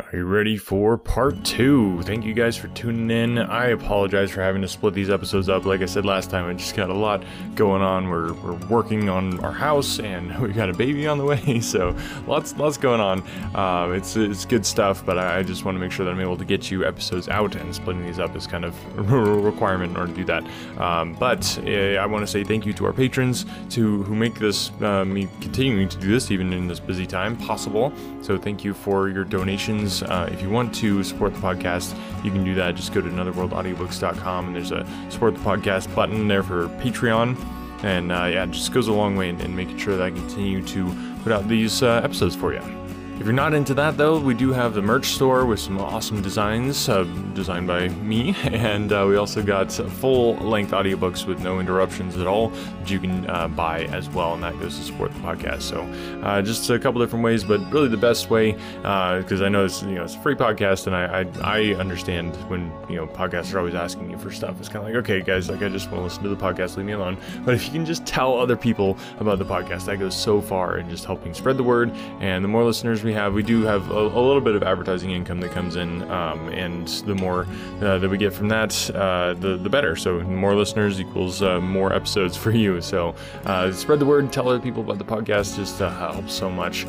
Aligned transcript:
Are 0.00 0.16
you 0.18 0.24
ready 0.24 0.56
for 0.56 0.98
part 0.98 1.44
two? 1.44 2.02
Thank 2.02 2.24
you 2.24 2.34
guys 2.34 2.56
for 2.56 2.66
tuning 2.66 3.12
in. 3.12 3.38
I 3.38 3.66
apologize 3.66 4.28
for 4.32 4.40
having 4.40 4.60
to 4.62 4.66
split 4.66 4.92
these 4.92 5.08
episodes 5.08 5.48
up. 5.48 5.66
Like 5.66 5.82
I 5.82 5.86
said 5.86 6.04
last 6.04 6.30
time, 6.30 6.50
I 6.50 6.54
just 6.54 6.74
got 6.74 6.90
a 6.90 6.94
lot 6.94 7.22
going 7.54 7.80
on. 7.80 8.08
We're, 8.08 8.32
we're 8.32 8.56
working 8.66 9.08
on 9.08 9.38
our 9.44 9.52
house 9.52 10.00
and 10.00 10.36
we 10.42 10.52
got 10.52 10.68
a 10.68 10.72
baby 10.72 11.06
on 11.06 11.18
the 11.18 11.24
way, 11.24 11.60
so 11.60 11.94
lots 12.26 12.56
lots 12.56 12.76
going 12.76 13.00
on. 13.00 13.22
Uh, 13.54 13.92
it's 13.92 14.16
it's 14.16 14.44
good 14.44 14.66
stuff, 14.66 15.06
but 15.06 15.16
I 15.16 15.44
just 15.44 15.64
want 15.64 15.76
to 15.76 15.80
make 15.80 15.92
sure 15.92 16.04
that 16.04 16.10
I'm 16.10 16.20
able 16.20 16.38
to 16.38 16.44
get 16.44 16.72
you 16.72 16.84
episodes 16.84 17.28
out, 17.28 17.54
and 17.54 17.72
splitting 17.72 18.04
these 18.04 18.18
up 18.18 18.34
is 18.34 18.48
kind 18.48 18.64
of 18.64 18.74
a 19.12 19.16
requirement 19.16 19.92
in 19.92 19.96
order 19.96 20.12
to 20.12 20.18
do 20.18 20.24
that. 20.24 20.44
Um, 20.80 21.14
but 21.20 21.56
uh, 21.68 22.00
I 22.00 22.06
want 22.06 22.24
to 22.24 22.26
say 22.26 22.42
thank 22.42 22.66
you 22.66 22.72
to 22.72 22.86
our 22.86 22.92
patrons 22.92 23.46
to 23.70 24.02
who 24.02 24.16
make 24.16 24.40
this 24.40 24.72
uh, 24.82 25.04
me 25.04 25.28
continuing 25.40 25.88
to 25.88 25.98
do 25.98 26.10
this 26.10 26.32
even 26.32 26.52
in 26.52 26.66
this 26.66 26.80
busy 26.80 27.06
time 27.06 27.36
possible. 27.36 27.92
So 28.22 28.36
thank 28.36 28.64
you 28.64 28.74
for 28.74 29.08
your 29.08 29.22
donations 29.22 29.83
uh, 30.02 30.28
if 30.32 30.42
you 30.42 30.50
want 30.50 30.74
to 30.76 31.02
support 31.02 31.34
the 31.34 31.40
podcast, 31.40 31.94
you 32.24 32.30
can 32.30 32.44
do 32.44 32.54
that. 32.54 32.74
Just 32.74 32.92
go 32.92 33.00
to 33.00 33.08
anotherworldaudiobooks.com 33.08 34.46
and 34.46 34.56
there's 34.56 34.72
a 34.72 34.86
support 35.10 35.34
the 35.34 35.40
podcast 35.40 35.94
button 35.94 36.28
there 36.28 36.42
for 36.42 36.68
Patreon. 36.80 37.36
And 37.82 38.10
uh, 38.12 38.24
yeah, 38.32 38.44
it 38.44 38.50
just 38.50 38.72
goes 38.72 38.88
a 38.88 38.92
long 38.92 39.16
way 39.16 39.28
in, 39.28 39.40
in, 39.40 39.54
making 39.54 39.78
sure 39.78 39.96
that 39.96 40.04
I 40.04 40.10
continue 40.10 40.62
to 40.68 41.16
put 41.22 41.32
out 41.32 41.48
these 41.48 41.82
uh, 41.82 42.00
episodes 42.02 42.34
for 42.34 42.54
you. 42.54 42.83
If 43.16 43.20
you're 43.20 43.32
not 43.32 43.54
into 43.54 43.74
that 43.74 43.96
though, 43.96 44.18
we 44.18 44.34
do 44.34 44.52
have 44.52 44.74
the 44.74 44.82
merch 44.82 45.06
store 45.06 45.46
with 45.46 45.60
some 45.60 45.78
awesome 45.78 46.20
designs 46.20 46.88
uh, 46.88 47.04
designed 47.32 47.68
by 47.68 47.88
me, 47.88 48.34
and 48.42 48.92
uh, 48.92 49.06
we 49.08 49.14
also 49.16 49.40
got 49.40 49.70
full 49.70 50.34
length 50.38 50.72
audiobooks 50.72 51.24
with 51.24 51.38
no 51.38 51.60
interruptions 51.60 52.18
at 52.18 52.26
all 52.26 52.48
that 52.48 52.90
you 52.90 52.98
can 52.98 53.30
uh, 53.30 53.46
buy 53.46 53.84
as 53.84 54.10
well, 54.10 54.34
and 54.34 54.42
that 54.42 54.58
goes 54.58 54.76
to 54.76 54.84
support 54.84 55.12
the 55.12 55.20
podcast. 55.20 55.62
So 55.62 55.82
uh, 56.24 56.42
just 56.42 56.68
a 56.70 56.78
couple 56.78 57.00
different 57.00 57.24
ways, 57.24 57.44
but 57.44 57.60
really 57.72 57.86
the 57.86 57.96
best 57.96 58.30
way, 58.30 58.52
because 58.78 59.40
uh, 59.40 59.44
I 59.44 59.48
know 59.48 59.64
it's 59.64 59.80
you 59.82 59.94
know 59.94 60.02
it's 60.02 60.16
a 60.16 60.20
free 60.20 60.34
podcast, 60.34 60.88
and 60.88 60.96
I, 60.96 61.20
I, 61.20 61.60
I 61.60 61.74
understand 61.76 62.34
when 62.50 62.72
you 62.88 62.96
know 62.96 63.06
podcasts 63.06 63.54
are 63.54 63.60
always 63.60 63.76
asking 63.76 64.10
you 64.10 64.18
for 64.18 64.32
stuff. 64.32 64.58
It's 64.58 64.68
kind 64.68 64.78
of 64.78 64.86
like 64.86 64.96
okay, 64.96 65.20
guys, 65.20 65.48
like 65.48 65.62
I 65.62 65.68
just 65.68 65.86
want 65.86 66.00
to 66.00 66.02
listen 66.02 66.24
to 66.24 66.30
the 66.30 66.36
podcast, 66.36 66.76
leave 66.76 66.86
me 66.86 66.92
alone. 66.92 67.16
But 67.44 67.54
if 67.54 67.64
you 67.64 67.70
can 67.70 67.86
just 67.86 68.04
tell 68.04 68.36
other 68.40 68.56
people 68.56 68.98
about 69.20 69.38
the 69.38 69.46
podcast, 69.46 69.84
that 69.86 70.00
goes 70.00 70.16
so 70.16 70.40
far 70.40 70.78
in 70.78 70.90
just 70.90 71.04
helping 71.04 71.32
spread 71.32 71.56
the 71.56 71.62
word, 71.62 71.92
and 72.18 72.42
the 72.42 72.48
more 72.48 72.64
listeners 72.64 73.03
we 73.04 73.12
have, 73.12 73.34
we 73.34 73.42
do 73.42 73.62
have 73.62 73.90
a, 73.90 73.98
a 73.98 74.22
little 74.22 74.40
bit 74.40 74.54
of 74.54 74.62
advertising 74.62 75.10
income 75.10 75.40
that 75.40 75.52
comes 75.52 75.76
in, 75.76 76.02
um, 76.10 76.48
and 76.48 76.88
the 77.06 77.14
more 77.14 77.46
uh, 77.80 77.98
that 77.98 78.08
we 78.08 78.18
get 78.18 78.32
from 78.32 78.48
that, 78.48 78.90
uh, 78.94 79.34
the 79.34 79.56
the 79.56 79.68
better. 79.68 79.94
So 79.94 80.20
more 80.20 80.54
listeners 80.56 81.00
equals 81.00 81.42
uh, 81.42 81.60
more 81.60 81.92
episodes 81.92 82.36
for 82.44 82.50
you. 82.50 82.80
So 82.80 83.14
uh, 83.44 83.70
spread 83.72 83.98
the 84.00 84.06
word, 84.06 84.32
tell 84.32 84.48
other 84.48 84.60
people 84.60 84.82
about 84.82 84.98
the 84.98 85.04
podcast. 85.04 85.56
Just 85.56 85.80
uh, 85.80 85.90
helps 85.90 86.32
so 86.32 86.50
much. 86.50 86.86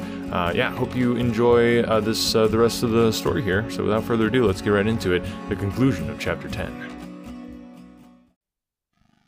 Yeah, 0.56 0.72
hope 0.72 0.96
you 0.96 1.16
enjoy 1.16 1.84
this 2.02 2.34
the 2.34 2.58
rest 2.58 2.84
of 2.84 2.92
the 2.92 3.12
story 3.12 3.42
here. 3.42 3.70
So 3.70 3.84
without 3.84 4.04
further 4.04 4.28
ado, 4.28 4.46
let's 4.46 4.62
get 4.62 4.70
right 4.70 4.88
into 4.88 5.12
it. 5.12 5.24
The 5.50 5.56
conclusion 5.56 6.10
of 6.10 6.20
chapter 6.20 6.50
ten. 6.50 6.92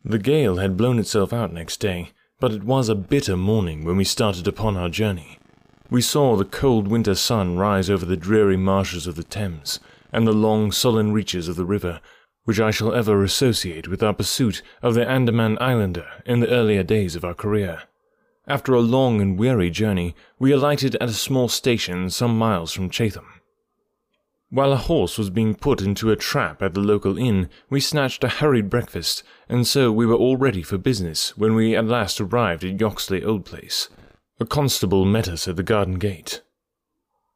The 0.06 0.20
gale 0.20 0.56
had 0.56 0.78
blown 0.78 1.00
itself 1.00 1.34
out 1.34 1.52
next 1.52 1.82
day, 1.82 2.12
but 2.40 2.54
it 2.54 2.64
was 2.64 2.88
a 2.88 2.96
bitter 2.96 3.36
morning 3.36 3.84
when 3.84 3.98
we 3.98 4.06
started 4.06 4.48
upon 4.48 4.78
our 4.78 4.88
journey. 4.88 5.38
We 5.90 6.02
saw 6.02 6.36
the 6.36 6.44
cold 6.44 6.90
winter 6.90 7.16
sun 7.16 7.58
rise 7.58 7.90
over 7.90 8.06
the 8.06 8.18
dreary 8.18 8.58
marshes 8.58 9.08
of 9.08 9.16
the 9.16 9.24
Thames, 9.24 9.80
and 10.12 10.28
the 10.28 10.34
long 10.34 10.74
sullen 10.74 11.14
reaches 11.14 11.48
of 11.48 11.56
the 11.56 11.66
river, 11.66 12.02
which 12.44 12.60
I 12.60 12.72
shall 12.72 12.94
ever 12.94 13.24
associate 13.24 13.88
with 13.88 14.04
our 14.04 14.14
pursuit 14.14 14.62
of 14.82 14.96
the 14.96 15.08
Andaman 15.08 15.58
Islander 15.62 16.08
in 16.26 16.42
the 16.42 16.50
earlier 16.50 16.84
days 16.84 17.16
of 17.16 17.24
our 17.24 17.34
career. 17.34 17.84
After 18.48 18.74
a 18.74 18.82
long 18.82 19.22
and 19.22 19.40
weary 19.40 19.70
journey, 19.70 20.14
we 20.40 20.52
alighted 20.52 20.96
at 20.96 21.10
a 21.10 21.14
small 21.14 21.48
station 21.48 22.10
some 22.10 22.38
miles 22.38 22.74
from 22.74 22.90
Chatham. 22.90 23.42
While 24.50 24.74
a 24.74 24.78
horse 24.78 25.18
was 25.18 25.30
being 25.30 25.56
put 25.56 25.82
into 25.82 26.12
a 26.12 26.16
trap 26.18 26.62
at 26.62 26.74
the 26.74 26.80
local 26.82 27.18
inn, 27.18 27.50
we 27.70 27.80
snatched 27.80 28.24
a 28.24 28.30
hurried 28.30 28.70
breakfast, 28.70 29.24
and 29.48 29.68
so 29.68 29.92
we 29.92 30.06
were 30.06 30.16
all 30.16 30.38
ready 30.38 30.64
for 30.64 30.78
business 30.78 31.38
when 31.38 31.56
we 31.56 31.76
at 31.76 31.86
last 31.86 32.20
arrived 32.20 32.64
at 32.64 32.80
Yoxley 32.80 33.24
Old 33.24 33.46
Place. 33.46 33.90
A 34.40 34.46
constable 34.46 35.04
met 35.04 35.28
us 35.28 35.48
at 35.48 35.56
the 35.56 35.64
garden 35.64 35.96
gate. 35.96 36.44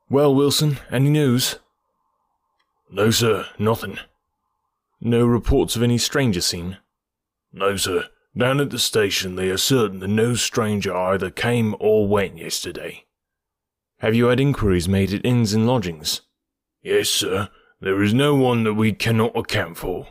Well, 0.09 0.35
Wilson, 0.35 0.77
any 0.91 1.09
news? 1.09 1.57
No, 2.91 3.09
sir, 3.09 3.47
nothing. 3.57 3.97
No 4.99 5.25
reports 5.25 5.75
of 5.75 5.81
any 5.81 5.97
stranger 5.97 6.41
seen? 6.41 6.77
No, 7.51 7.75
sir. 7.75 8.09
Down 8.37 8.59
at 8.59 8.69
the 8.69 8.79
station 8.79 9.35
they 9.35 9.49
are 9.49 9.57
certain 9.57 9.99
that 9.99 10.07
no 10.09 10.35
stranger 10.35 10.95
either 10.95 11.31
came 11.31 11.75
or 11.79 12.07
went 12.07 12.37
yesterday. 12.37 13.05
Have 13.97 14.13
you 14.13 14.25
had 14.25 14.39
inquiries 14.39 14.87
made 14.87 15.11
at 15.11 15.25
inns 15.25 15.53
and 15.53 15.65
lodgings? 15.65 16.21
Yes, 16.83 17.09
sir. 17.09 17.49
There 17.79 18.03
is 18.03 18.13
no 18.13 18.35
one 18.35 18.63
that 18.63 18.75
we 18.75 18.93
cannot 18.93 19.35
account 19.35 19.77
for. 19.77 20.07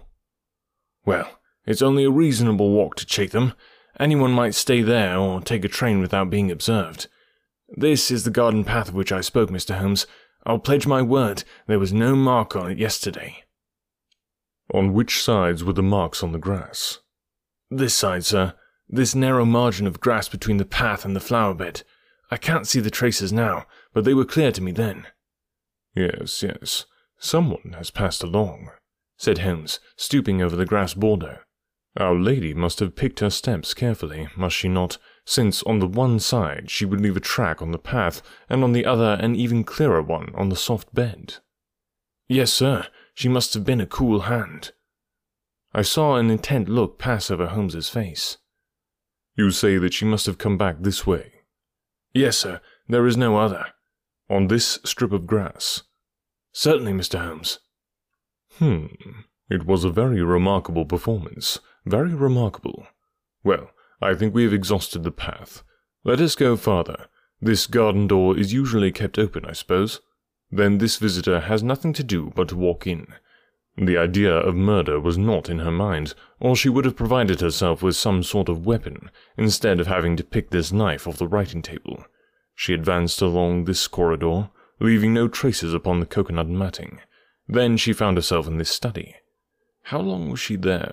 Well, 1.05 1.39
it's 1.67 1.83
only 1.83 2.05
a 2.05 2.11
reasonable 2.11 2.71
walk 2.71 2.97
to 2.97 3.07
Chatham, 3.07 3.55
Anyone 4.01 4.33
might 4.33 4.55
stay 4.55 4.81
there 4.81 5.19
or 5.19 5.43
take 5.43 5.63
a 5.63 5.69
train 5.69 6.01
without 6.01 6.31
being 6.31 6.51
observed. 6.51 7.07
This 7.69 8.11
is 8.11 8.25
the 8.25 8.31
garden 8.31 8.65
path 8.65 8.89
of 8.89 8.95
which 8.95 9.13
I 9.13 9.21
spoke, 9.21 9.51
Mr. 9.51 9.77
Holmes. 9.77 10.07
I'll 10.47 10.59
pledge 10.59 10.87
my 10.87 11.03
word 11.03 11.45
there 11.67 11.79
was 11.79 11.93
no 11.93 12.17
mark 12.17 12.57
on 12.57 12.71
it 12.71 12.79
yesterday. 12.79 13.45
On 14.73 14.95
which 14.95 15.23
sides 15.23 15.63
were 15.63 15.75
the 15.75 15.83
marks 15.83 16.23
on 16.23 16.33
the 16.33 16.39
grass? 16.39 17.01
This 17.71 17.95
side, 17.95 18.25
sir. 18.25 18.55
This 18.89 19.15
narrow 19.15 19.45
margin 19.45 19.87
of 19.87 20.01
grass 20.01 20.31
between 20.31 20.57
the 20.57 20.65
path 20.65 21.05
and 21.05 21.15
the 21.15 21.21
flower 21.21 21.53
bed. 21.53 21.83
I 22.31 22.39
can't 22.39 22.67
see 22.67 22.81
the 22.81 22.91
traces 22.91 23.35
now, 23.35 23.67
but 23.93 24.05
they 24.05 24.15
were 24.15 24.25
clear 24.25 24.51
to 24.51 24.63
me 24.63 24.73
then. 24.73 25.09
Yes, 25.95 26.43
yes. 26.43 26.87
Someone 27.19 27.75
has 27.77 27.91
passed 27.91 28.23
along, 28.23 28.71
said 29.19 29.39
Holmes, 29.39 29.79
stooping 29.97 30.41
over 30.41 30.57
the 30.57 30.65
grass 30.65 30.95
border. 30.95 31.41
Our 31.97 32.15
lady 32.15 32.55
must 32.55 32.79
have 32.79 32.95
picked 32.95 33.21
her 33.21 33.31
steps 33.31 33.75
carefully, 33.75 34.29
must 34.37 34.55
she 34.55 34.69
not, 34.69 34.99
since 35.25 35.63
on 35.65 35.81
the 35.81 35.89
one 35.89 36.21
side 36.21 36.71
she 36.71 36.85
would 36.85 37.01
leave 37.01 37.17
a 37.17 37.21
track 37.21 37.61
on 37.61 37.73
the 37.73 37.79
path, 37.79 38.23
and 38.49 38.63
on 38.63 38.73
the 38.73 38.87
other 38.87 39.19
an 39.21 39.35
even 39.35 39.65
clearer 39.65 40.01
one 40.01 40.33
on 40.37 40.51
the 40.51 40.57
soft 40.57 40.95
bed. 40.95 41.37
Yes, 42.29 42.53
sir, 42.53 42.87
she 43.13 43.29
must 43.29 43.55
have 43.55 43.65
been 43.65 43.81
a 43.81 43.87
cool 43.87 44.21
hand. 44.21 44.71
I 45.73 45.83
saw 45.83 46.17
an 46.17 46.31
intent 46.31 46.69
look 46.69 46.99
pass 46.99 47.31
over 47.31 47.47
Holmes's 47.47 47.89
face. 47.89 48.39
You 49.37 49.51
say 49.51 49.79
that 49.79 49.95
she 49.95 50.05
must 50.05 50.27
have 50.27 50.39
come 50.39 50.57
back 50.57 50.77
this 50.81 51.07
way? 51.07 51.33
Yes, 52.13 52.37
sir, 52.39 52.61
there 52.89 53.07
is 53.07 53.17
no 53.17 53.37
other. 53.37 53.67
On 54.29 54.47
this 54.47 54.79
strip 54.85 55.13
of 55.13 55.27
grass? 55.27 55.83
Certainly, 56.53 56.93
Mr. 56.93 57.21
Holmes. 57.21 57.59
Hmm, 58.59 58.87
it 59.49 59.67
was 59.67 59.85
a 59.85 59.91
very 59.91 60.23
remarkable 60.23 60.85
performance. 60.85 61.59
Very 61.85 62.15
remarkable. 62.15 62.87
Well, 63.43 63.71
I 64.03 64.15
think 64.15 64.35
we 64.35 64.45
have 64.45 64.53
exhausted 64.53 65.03
the 65.03 65.11
path. 65.11 65.63
Let 66.05 66.21
us 66.21 66.35
go 66.35 66.57
farther. 66.57 67.07
This 67.41 67.67
garden 67.67 68.07
door 68.07 68.37
is 68.39 68.53
usually 68.53 68.93
kept 68.93 69.19
open, 69.19 69.45
I 69.45 69.53
suppose. 69.53 70.01
Then 70.51 70.79
this 70.79 70.97
visitor 70.97 71.41
has 71.41 71.63
nothing 71.63 71.93
to 71.95 72.05
do 72.05 72.33
but 72.35 72.49
to 72.49 72.57
walk 72.57 72.87
in. 72.87 73.07
The 73.77 73.97
idea 73.97 74.35
of 74.35 74.55
murder 74.55 75.01
was 75.01 75.17
not 75.17 75.49
in 75.49 75.61
her 75.61 75.71
mind, 75.71 76.15
or 76.39 76.57
she 76.57 76.69
would 76.69 76.85
have 76.85 76.97
provided 76.97 77.41
herself 77.41 77.83
with 77.83 77.97
some 77.97 78.23
sort 78.23 78.49
of 78.49 78.67
weapon, 78.67 79.11
instead 79.39 79.81
of 79.81 79.87
having 79.87 80.17
to 80.17 80.25
pick 80.25 80.51
this 80.51 80.73
knife 80.73 81.07
off 81.07 81.17
the 81.17 81.29
writing 81.29 81.63
table. 81.63 82.05
She 82.55 82.75
advanced 82.75 83.23
along 83.23 83.65
this 83.65 83.87
corridor, 83.87 84.51
leaving 84.81 85.15
no 85.15 85.29
traces 85.29 85.73
upon 85.73 86.01
the 86.01 86.07
coconut 86.07 86.49
matting. 86.49 87.01
Then 87.49 87.77
she 87.77 87.93
found 87.93 88.19
herself 88.19 88.47
in 88.47 88.59
this 88.59 88.71
study. 88.71 89.15
How 89.85 90.01
long 90.01 90.31
was 90.31 90.41
she 90.41 90.57
there? 90.57 90.93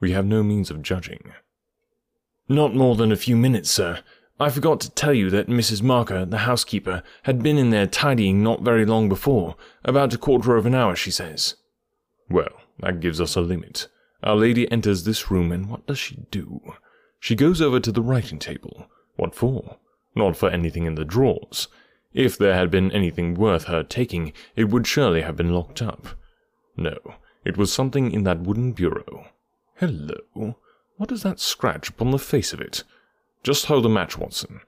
We 0.00 0.12
have 0.12 0.26
no 0.26 0.42
means 0.42 0.70
of 0.70 0.82
judging. 0.82 1.32
Not 2.48 2.74
more 2.74 2.96
than 2.96 3.12
a 3.12 3.16
few 3.16 3.36
minutes, 3.36 3.70
sir. 3.70 4.00
I 4.40 4.48
forgot 4.48 4.80
to 4.80 4.90
tell 4.90 5.12
you 5.12 5.28
that 5.30 5.48
Mrs. 5.48 5.82
Marker, 5.82 6.24
the 6.24 6.38
housekeeper, 6.38 7.02
had 7.24 7.42
been 7.42 7.58
in 7.58 7.70
there 7.70 7.86
tidying 7.86 8.42
not 8.42 8.62
very 8.62 8.86
long 8.86 9.08
before. 9.08 9.56
About 9.84 10.14
a 10.14 10.18
quarter 10.18 10.56
of 10.56 10.64
an 10.64 10.74
hour, 10.74 10.96
she 10.96 11.10
says. 11.10 11.56
Well, 12.30 12.52
that 12.80 13.00
gives 13.00 13.20
us 13.20 13.36
a 13.36 13.42
limit. 13.42 13.88
Our 14.22 14.36
lady 14.36 14.70
enters 14.72 15.04
this 15.04 15.30
room, 15.30 15.52
and 15.52 15.68
what 15.68 15.86
does 15.86 15.98
she 15.98 16.26
do? 16.30 16.60
She 17.18 17.34
goes 17.34 17.60
over 17.60 17.80
to 17.80 17.92
the 17.92 18.02
writing 18.02 18.38
table. 18.38 18.86
What 19.16 19.34
for? 19.34 19.76
Not 20.14 20.36
for 20.36 20.48
anything 20.48 20.86
in 20.86 20.94
the 20.94 21.04
drawers. 21.04 21.68
If 22.14 22.38
there 22.38 22.54
had 22.54 22.70
been 22.70 22.90
anything 22.92 23.34
worth 23.34 23.64
her 23.64 23.82
taking, 23.82 24.32
it 24.56 24.70
would 24.70 24.86
surely 24.86 25.20
have 25.20 25.36
been 25.36 25.52
locked 25.52 25.82
up. 25.82 26.08
No, 26.76 26.96
it 27.44 27.56
was 27.58 27.72
something 27.72 28.10
in 28.10 28.24
that 28.24 28.40
wooden 28.40 28.72
bureau. 28.72 29.26
Hello, 29.80 30.58
what 30.98 31.10
is 31.10 31.22
that 31.22 31.40
scratch 31.40 31.88
upon 31.88 32.10
the 32.10 32.18
face 32.18 32.52
of 32.52 32.60
it? 32.60 32.84
Just 33.42 33.64
hold 33.64 33.86
a 33.86 33.88
match, 33.88 34.18
Watson. 34.18 34.60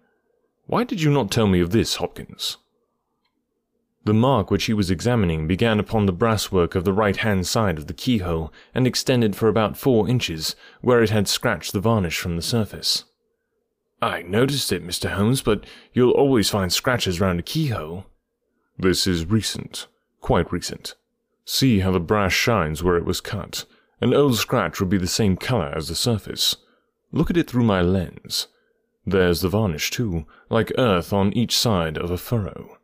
Why 0.64 0.84
did 0.84 1.02
you 1.02 1.10
not 1.10 1.30
tell 1.30 1.46
me 1.46 1.60
of 1.60 1.70
this, 1.70 1.96
Hopkins? 1.96 2.56
The 4.04 4.14
mark 4.14 4.50
which 4.50 4.64
he 4.64 4.72
was 4.72 4.90
examining 4.90 5.46
began 5.46 5.78
upon 5.78 6.06
the 6.06 6.14
brasswork 6.14 6.74
of 6.74 6.86
the 6.86 6.94
right 6.94 7.18
hand 7.18 7.46
side 7.46 7.76
of 7.76 7.88
the 7.88 7.92
keyhole 7.92 8.54
and 8.74 8.86
extended 8.86 9.36
for 9.36 9.48
about 9.48 9.76
four 9.76 10.08
inches, 10.08 10.56
where 10.80 11.02
it 11.02 11.10
had 11.10 11.28
scratched 11.28 11.74
the 11.74 11.80
varnish 11.80 12.18
from 12.18 12.36
the 12.36 12.40
surface. 12.40 13.04
I 14.00 14.22
noticed 14.22 14.72
it, 14.72 14.82
Mr. 14.82 15.10
Holmes, 15.10 15.42
but 15.42 15.66
you'll 15.92 16.12
always 16.12 16.48
find 16.48 16.72
scratches 16.72 17.20
round 17.20 17.38
a 17.38 17.42
keyhole. 17.42 18.06
This 18.78 19.06
is 19.06 19.26
recent, 19.26 19.88
quite 20.22 20.50
recent. 20.50 20.94
See 21.44 21.80
how 21.80 21.90
the 21.90 22.00
brass 22.00 22.32
shines 22.32 22.82
where 22.82 22.96
it 22.96 23.04
was 23.04 23.20
cut. 23.20 23.66
An 24.02 24.12
old 24.12 24.36
scratch 24.36 24.80
would 24.80 24.88
be 24.88 24.98
the 24.98 25.06
same 25.06 25.36
color 25.36 25.72
as 25.76 25.86
the 25.86 25.94
surface. 25.94 26.56
Look 27.12 27.30
at 27.30 27.36
it 27.36 27.48
through 27.48 27.62
my 27.62 27.82
lens. 27.82 28.48
There's 29.06 29.42
the 29.42 29.48
varnish, 29.48 29.92
too, 29.92 30.26
like 30.50 30.72
earth 30.76 31.12
on 31.12 31.32
each 31.34 31.56
side 31.56 31.96
of 31.96 32.10
a 32.10 32.18
furrow. 32.18 32.78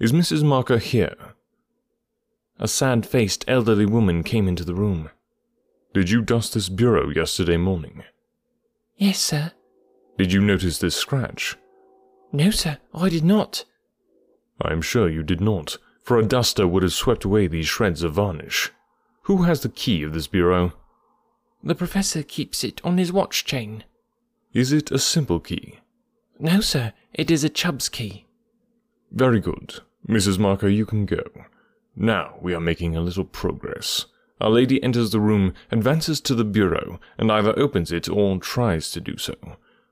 Is 0.00 0.12
Mrs. 0.12 0.42
Marker 0.42 0.78
here? 0.78 1.34
A 2.58 2.66
sad 2.66 3.04
faced 3.04 3.44
elderly 3.46 3.84
woman 3.84 4.22
came 4.22 4.48
into 4.48 4.64
the 4.64 4.74
room. 4.74 5.10
Did 5.92 6.08
you 6.08 6.22
dust 6.22 6.54
this 6.54 6.70
bureau 6.70 7.10
yesterday 7.10 7.58
morning? 7.58 8.04
Yes, 8.96 9.18
sir. 9.18 9.52
Did 10.16 10.32
you 10.32 10.40
notice 10.40 10.78
this 10.78 10.96
scratch? 10.96 11.56
No, 12.32 12.50
sir, 12.50 12.78
I 12.94 13.10
did 13.10 13.24
not. 13.24 13.66
I 14.62 14.72
am 14.72 14.80
sure 14.80 15.06
you 15.06 15.22
did 15.22 15.42
not, 15.42 15.76
for 16.02 16.18
a 16.18 16.24
duster 16.24 16.66
would 16.66 16.82
have 16.82 16.94
swept 16.94 17.26
away 17.26 17.46
these 17.46 17.66
shreds 17.66 18.02
of 18.02 18.14
varnish. 18.14 18.72
Who 19.26 19.42
has 19.42 19.62
the 19.62 19.68
key 19.68 20.04
of 20.04 20.12
this 20.12 20.28
bureau? 20.28 20.72
The 21.60 21.74
professor 21.74 22.22
keeps 22.22 22.62
it 22.62 22.80
on 22.84 22.96
his 22.96 23.12
watch 23.12 23.44
chain. 23.44 23.82
Is 24.52 24.70
it 24.70 24.92
a 24.92 25.00
simple 25.00 25.40
key? 25.40 25.80
No, 26.38 26.60
sir, 26.60 26.92
it 27.12 27.28
is 27.28 27.42
a 27.42 27.48
Chubb's 27.48 27.88
key. 27.88 28.26
Very 29.10 29.40
good. 29.40 29.80
Mrs. 30.08 30.38
Marker, 30.38 30.68
you 30.68 30.86
can 30.86 31.06
go. 31.06 31.24
Now 31.96 32.36
we 32.40 32.54
are 32.54 32.60
making 32.60 32.94
a 32.94 33.00
little 33.00 33.24
progress. 33.24 34.06
Our 34.40 34.50
lady 34.50 34.80
enters 34.80 35.10
the 35.10 35.18
room, 35.18 35.54
advances 35.72 36.20
to 36.20 36.36
the 36.36 36.44
bureau, 36.44 37.00
and 37.18 37.32
either 37.32 37.58
opens 37.58 37.90
it 37.90 38.08
or 38.08 38.38
tries 38.38 38.92
to 38.92 39.00
do 39.00 39.16
so. 39.16 39.34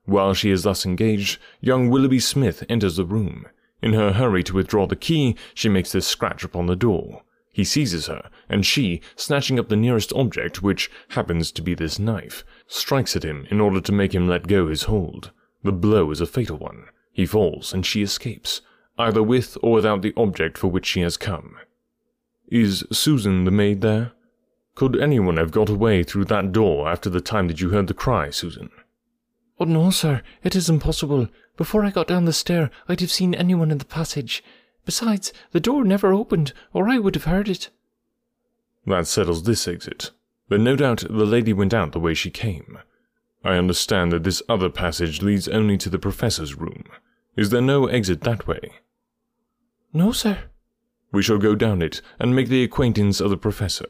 While 0.04 0.34
she 0.34 0.50
is 0.50 0.62
thus 0.62 0.86
engaged, 0.86 1.40
young 1.60 1.90
Willoughby 1.90 2.20
Smith 2.20 2.62
enters 2.68 2.94
the 2.94 3.04
room. 3.04 3.46
In 3.82 3.94
her 3.94 4.12
hurry 4.12 4.44
to 4.44 4.54
withdraw 4.54 4.86
the 4.86 4.94
key, 4.94 5.34
she 5.54 5.68
makes 5.68 5.90
this 5.90 6.06
scratch 6.06 6.44
upon 6.44 6.66
the 6.66 6.76
door. 6.76 7.22
He 7.54 7.62
seizes 7.62 8.08
her, 8.08 8.30
and 8.48 8.66
she, 8.66 9.00
snatching 9.14 9.60
up 9.60 9.68
the 9.68 9.76
nearest 9.76 10.12
object, 10.12 10.60
which 10.60 10.90
happens 11.10 11.52
to 11.52 11.62
be 11.62 11.72
this 11.72 12.00
knife, 12.00 12.44
strikes 12.66 13.14
at 13.14 13.22
him 13.22 13.46
in 13.48 13.60
order 13.60 13.80
to 13.80 13.92
make 13.92 14.12
him 14.12 14.26
let 14.26 14.48
go 14.48 14.66
his 14.66 14.82
hold. 14.82 15.30
The 15.62 15.70
blow 15.70 16.10
is 16.10 16.20
a 16.20 16.26
fatal 16.26 16.56
one. 16.56 16.86
He 17.12 17.24
falls, 17.26 17.72
and 17.72 17.86
she 17.86 18.02
escapes, 18.02 18.60
either 18.98 19.22
with 19.22 19.56
or 19.62 19.74
without 19.74 20.02
the 20.02 20.12
object 20.16 20.58
for 20.58 20.66
which 20.66 20.84
she 20.84 21.02
has 21.02 21.16
come. 21.16 21.56
Is 22.48 22.84
Susan 22.90 23.44
the 23.44 23.52
maid 23.52 23.82
there? 23.82 24.10
Could 24.74 25.00
anyone 25.00 25.36
have 25.36 25.52
got 25.52 25.68
away 25.68 26.02
through 26.02 26.24
that 26.24 26.50
door 26.50 26.88
after 26.88 27.08
the 27.08 27.20
time 27.20 27.46
that 27.46 27.60
you 27.60 27.70
heard 27.70 27.86
the 27.86 27.94
cry, 27.94 28.30
Susan? 28.30 28.70
Oh, 29.60 29.64
no, 29.64 29.90
sir, 29.90 30.22
it 30.42 30.56
is 30.56 30.68
impossible. 30.68 31.28
Before 31.56 31.84
I 31.84 31.92
got 31.92 32.08
down 32.08 32.24
the 32.24 32.32
stair, 32.32 32.72
I'd 32.88 33.00
have 33.00 33.12
seen 33.12 33.32
anyone 33.32 33.70
in 33.70 33.78
the 33.78 33.84
passage. 33.84 34.42
Besides, 34.84 35.32
the 35.52 35.60
door 35.60 35.84
never 35.84 36.12
opened, 36.12 36.52
or 36.72 36.88
I 36.88 36.98
would 36.98 37.14
have 37.14 37.24
heard 37.24 37.48
it. 37.48 37.70
That 38.86 39.06
settles 39.06 39.44
this 39.44 39.66
exit. 39.66 40.10
but 40.48 40.60
no 40.60 40.76
doubt 40.76 41.00
the 41.08 41.24
lady 41.24 41.52
went 41.52 41.72
out 41.72 41.92
the 41.92 42.00
way 42.00 42.14
she 42.14 42.30
came. 42.30 42.78
I 43.42 43.56
understand 43.56 44.12
that 44.12 44.24
this 44.24 44.42
other 44.48 44.68
passage 44.68 45.22
leads 45.22 45.48
only 45.48 45.76
to 45.78 45.88
the 45.90 45.98
professor's 45.98 46.54
room. 46.54 46.84
Is 47.36 47.50
there 47.50 47.60
no 47.60 47.86
exit 47.86 48.20
that 48.22 48.46
way? 48.46 48.74
No, 49.92 50.12
sir. 50.12 50.44
We 51.12 51.22
shall 51.22 51.38
go 51.38 51.54
down 51.54 51.82
it 51.82 52.00
and 52.18 52.34
make 52.34 52.48
the 52.48 52.62
acquaintance 52.64 53.20
of 53.20 53.30
the 53.30 53.36
professor. 53.36 53.86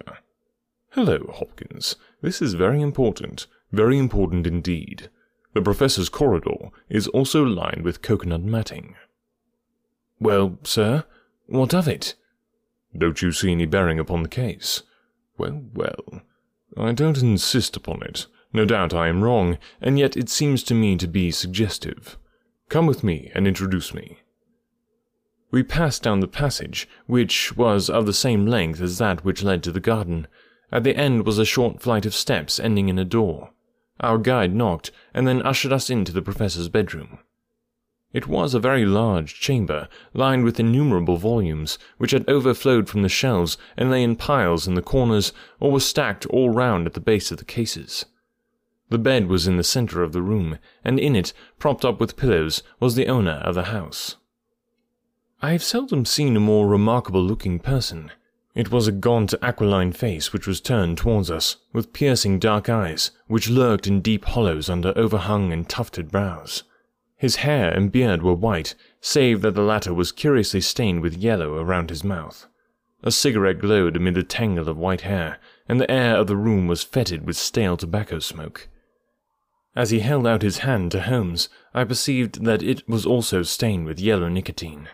Hello, 0.90 1.30
Hopkins. 1.34 1.96
This 2.20 2.40
is 2.40 2.54
very 2.54 2.80
important, 2.80 3.46
very 3.72 3.98
important 3.98 4.46
indeed. 4.46 5.10
The 5.54 5.62
professor's 5.62 6.08
corridor 6.08 6.70
is 6.88 7.08
also 7.08 7.42
lined 7.44 7.82
with 7.82 8.02
coconut 8.02 8.42
matting. 8.42 8.94
Well, 10.20 10.58
sir, 10.62 11.04
what 11.46 11.74
of 11.74 11.88
it? 11.88 12.14
Don't 12.96 13.20
you 13.20 13.32
see 13.32 13.52
any 13.52 13.66
bearing 13.66 13.98
upon 13.98 14.22
the 14.22 14.28
case? 14.28 14.82
Well, 15.36 15.62
well, 15.74 16.22
I 16.76 16.92
don't 16.92 17.18
insist 17.18 17.76
upon 17.76 18.02
it. 18.02 18.26
No 18.52 18.64
doubt 18.64 18.94
I 18.94 19.08
am 19.08 19.22
wrong, 19.22 19.58
and 19.80 19.98
yet 19.98 20.16
it 20.16 20.28
seems 20.28 20.62
to 20.64 20.74
me 20.74 20.96
to 20.96 21.08
be 21.08 21.32
suggestive. 21.32 22.16
Come 22.68 22.86
with 22.86 23.02
me 23.02 23.32
and 23.34 23.48
introduce 23.48 23.92
me. 23.92 24.18
We 25.50 25.62
passed 25.62 26.02
down 26.02 26.20
the 26.20 26.28
passage, 26.28 26.88
which 27.06 27.56
was 27.56 27.90
of 27.90 28.06
the 28.06 28.12
same 28.12 28.46
length 28.46 28.80
as 28.80 28.98
that 28.98 29.24
which 29.24 29.42
led 29.42 29.62
to 29.64 29.72
the 29.72 29.80
garden, 29.80 30.26
at 30.72 30.82
the 30.82 30.96
end 30.96 31.26
was 31.26 31.38
a 31.38 31.44
short 31.44 31.80
flight 31.80 32.06
of 32.06 32.14
steps 32.14 32.58
ending 32.58 32.88
in 32.88 32.98
a 32.98 33.04
door. 33.04 33.50
Our 34.00 34.18
guide 34.18 34.54
knocked, 34.54 34.90
and 35.12 35.26
then 35.26 35.42
ushered 35.42 35.72
us 35.72 35.90
into 35.90 36.12
the 36.12 36.22
professor's 36.22 36.68
bedroom. 36.68 37.20
It 38.14 38.28
was 38.28 38.54
a 38.54 38.60
very 38.60 38.86
large 38.86 39.40
chamber, 39.40 39.88
lined 40.14 40.44
with 40.44 40.60
innumerable 40.60 41.16
volumes, 41.16 41.80
which 41.98 42.12
had 42.12 42.26
overflowed 42.28 42.88
from 42.88 43.02
the 43.02 43.08
shelves 43.08 43.58
and 43.76 43.90
lay 43.90 44.04
in 44.04 44.14
piles 44.14 44.68
in 44.68 44.74
the 44.74 44.82
corners 44.82 45.32
or 45.58 45.72
were 45.72 45.80
stacked 45.80 46.24
all 46.26 46.48
round 46.48 46.86
at 46.86 46.94
the 46.94 47.00
base 47.00 47.32
of 47.32 47.38
the 47.38 47.44
cases. 47.44 48.06
The 48.88 48.98
bed 48.98 49.26
was 49.26 49.48
in 49.48 49.56
the 49.56 49.64
center 49.64 50.04
of 50.04 50.12
the 50.12 50.22
room, 50.22 50.58
and 50.84 51.00
in 51.00 51.16
it, 51.16 51.32
propped 51.58 51.84
up 51.84 51.98
with 51.98 52.16
pillows, 52.16 52.62
was 52.78 52.94
the 52.94 53.08
owner 53.08 53.42
of 53.42 53.56
the 53.56 53.64
house. 53.64 54.14
I 55.42 55.50
have 55.50 55.64
seldom 55.64 56.04
seen 56.04 56.36
a 56.36 56.40
more 56.40 56.68
remarkable 56.68 57.22
looking 57.22 57.58
person. 57.58 58.12
It 58.54 58.70
was 58.70 58.86
a 58.86 58.92
gaunt, 58.92 59.34
aquiline 59.42 59.90
face 59.90 60.32
which 60.32 60.46
was 60.46 60.60
turned 60.60 60.98
towards 60.98 61.32
us, 61.32 61.56
with 61.72 61.92
piercing 61.92 62.38
dark 62.38 62.68
eyes, 62.68 63.10
which 63.26 63.50
lurked 63.50 63.88
in 63.88 64.00
deep 64.00 64.24
hollows 64.24 64.70
under 64.70 64.96
overhung 64.96 65.52
and 65.52 65.68
tufted 65.68 66.12
brows. 66.12 66.62
His 67.16 67.36
hair 67.36 67.70
and 67.70 67.92
beard 67.92 68.22
were 68.22 68.34
white, 68.34 68.74
save 69.00 69.42
that 69.42 69.54
the 69.54 69.62
latter 69.62 69.94
was 69.94 70.12
curiously 70.12 70.60
stained 70.60 71.00
with 71.00 71.16
yellow 71.16 71.54
around 71.54 71.90
his 71.90 72.04
mouth. 72.04 72.46
A 73.02 73.10
cigarette 73.10 73.60
glowed 73.60 73.96
amid 73.96 74.14
the 74.14 74.22
tangle 74.22 74.68
of 74.68 74.76
white 74.76 75.02
hair, 75.02 75.38
and 75.68 75.80
the 75.80 75.90
air 75.90 76.16
of 76.16 76.26
the 76.26 76.36
room 76.36 76.66
was 76.66 76.82
fetid 76.82 77.26
with 77.26 77.36
stale 77.36 77.76
tobacco 77.76 78.18
smoke. 78.18 78.68
As 79.76 79.90
he 79.90 80.00
held 80.00 80.26
out 80.26 80.42
his 80.42 80.58
hand 80.58 80.92
to 80.92 81.02
Holmes, 81.02 81.48
I 81.72 81.84
perceived 81.84 82.44
that 82.44 82.62
it 82.62 82.88
was 82.88 83.04
also 83.04 83.42
stained 83.42 83.86
with 83.86 84.00
yellow 84.00 84.28
nicotine. 84.28 84.88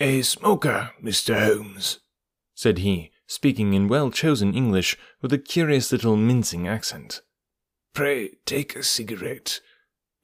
A 0.00 0.22
smoker, 0.22 0.92
Mr. 1.02 1.38
Holmes, 1.38 2.00
said 2.54 2.78
he, 2.78 3.12
speaking 3.26 3.74
in 3.74 3.86
well 3.86 4.10
chosen 4.10 4.54
English 4.54 4.96
with 5.20 5.32
a 5.32 5.38
curious 5.38 5.92
little 5.92 6.16
mincing 6.16 6.66
accent. 6.66 7.20
Pray 7.92 8.30
take 8.44 8.74
a 8.74 8.82
cigarette. 8.82 9.60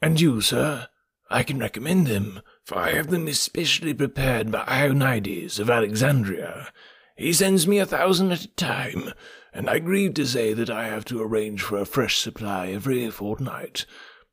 And 0.03 0.21
you, 0.21 0.41
sir, 0.41 0.89
I 1.29 1.43
can 1.43 1.59
recommend 1.59 2.07
them, 2.07 2.41
for 2.65 2.79
I 2.79 2.93
have 2.93 3.09
them 3.11 3.29
especially 3.29 3.95
prepared 3.95 4.51
by 4.51 4.65
Ionides 4.67 5.59
of 5.59 5.69
Alexandria. 5.69 6.73
He 7.17 7.33
sends 7.35 7.67
me 7.67 7.79
a 7.79 7.87
thousand 7.87 8.33
at 8.33 8.45
a 8.45 8.55
time, 8.55 9.13
and 9.53 9.69
I 9.69 9.79
grieve 9.79 10.15
to 10.15 10.27
say 10.27 10.55
that 10.55 10.71
I 10.71 10.87
have 10.87 11.05
to 11.07 11.23
arrange 11.23 11.61
for 11.61 11.77
a 11.77 11.85
fresh 11.85 12.19
supply 12.19 12.69
every 12.69 13.11
fortnight. 13.11 13.85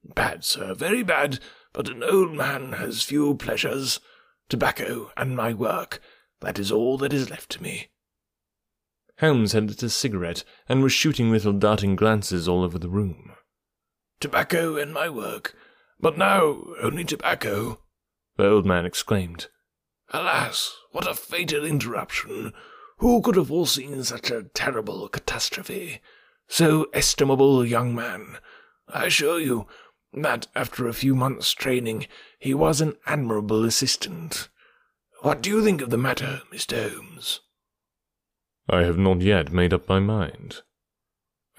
Bad, 0.04 0.46
sir, 0.46 0.74
very 0.74 1.04
bad, 1.04 1.40
but 1.74 1.90
an 1.90 2.02
old 2.02 2.34
man 2.34 2.74
has 2.74 3.04
few 3.04 3.36
pleasures. 3.36 4.00
Tobacco 4.48 5.12
and 5.18 5.36
my 5.36 5.54
work, 5.54 6.00
that 6.40 6.58
is 6.58 6.72
all 6.72 6.98
that 7.00 7.12
is 7.12 7.30
left 7.30 7.50
to 7.52 7.62
me. 7.62 7.90
Holmes 9.20 9.52
had 9.52 9.68
lit 9.68 9.84
a 9.84 9.90
cigarette 9.90 10.44
and 10.70 10.82
was 10.82 10.94
shooting 10.94 11.30
little 11.30 11.54
darting 11.54 11.98
glances 11.98 12.48
all 12.48 12.64
over 12.64 12.80
the 12.80 12.90
room. 12.90 13.34
Tobacco 14.20 14.78
and 14.78 14.94
my 14.94 15.10
work, 15.10 15.56
but 16.00 16.18
now 16.18 16.64
only 16.82 17.04
tobacco, 17.04 17.82
the 18.38 18.48
old 18.48 18.66
man 18.66 18.86
exclaimed. 18.86 19.48
Alas, 20.12 20.76
what 20.92 21.08
a 21.08 21.14
fatal 21.14 21.66
interruption! 21.66 22.54
Who 23.00 23.22
could 23.22 23.36
have 23.36 23.50
foreseen 23.50 24.04
such 24.04 24.32
a 24.32 24.44
terrible 24.54 25.08
catastrophe? 25.10 26.02
So 26.48 26.88
estimable 26.94 27.62
a 27.62 27.68
young 27.68 27.94
man. 27.94 28.40
I 28.88 29.06
assure 29.06 29.40
you 29.40 29.68
that 30.14 30.48
after 30.56 30.88
a 30.88 30.94
few 30.94 31.14
months' 31.14 31.52
training 31.54 32.08
he 32.40 32.54
was 32.54 32.82
an 32.82 32.96
admirable 33.06 33.66
assistant. 33.66 34.50
What 35.22 35.42
do 35.42 35.50
you 35.50 35.64
think 35.64 35.82
of 35.82 35.90
the 35.90 35.98
matter, 35.98 36.42
Mr. 36.52 36.92
Holmes? 36.92 37.42
I 38.70 38.82
have 38.84 38.98
not 38.98 39.22
yet 39.22 39.52
made 39.52 39.74
up 39.74 39.88
my 39.88 40.00
mind. 40.00 40.62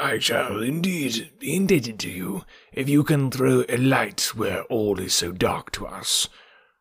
I 0.00 0.20
shall 0.20 0.62
indeed 0.62 1.32
be 1.40 1.56
indebted 1.56 1.98
to 2.00 2.08
you 2.08 2.44
if 2.72 2.88
you 2.88 3.02
can 3.02 3.32
throw 3.32 3.64
a 3.68 3.76
light 3.76 4.30
where 4.36 4.62
all 4.64 5.00
is 5.00 5.12
so 5.12 5.32
dark 5.32 5.72
to 5.72 5.88
us. 5.88 6.28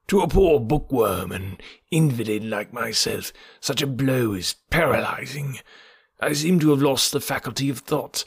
To 0.10 0.22
a 0.22 0.28
poor 0.28 0.60
bookworm 0.60 1.32
and 1.32 1.62
invalid 1.90 2.44
like 2.44 2.72
myself, 2.72 3.34
such 3.60 3.82
a 3.82 3.88
blow 3.88 4.34
is 4.34 4.58
paralyzing. 4.70 5.60
I 6.20 6.34
seem 6.34 6.60
to 6.60 6.70
have 6.70 6.82
lost 6.82 7.12
the 7.12 7.20
faculty 7.20 7.72
of 7.72 7.80
thought. 7.80 8.24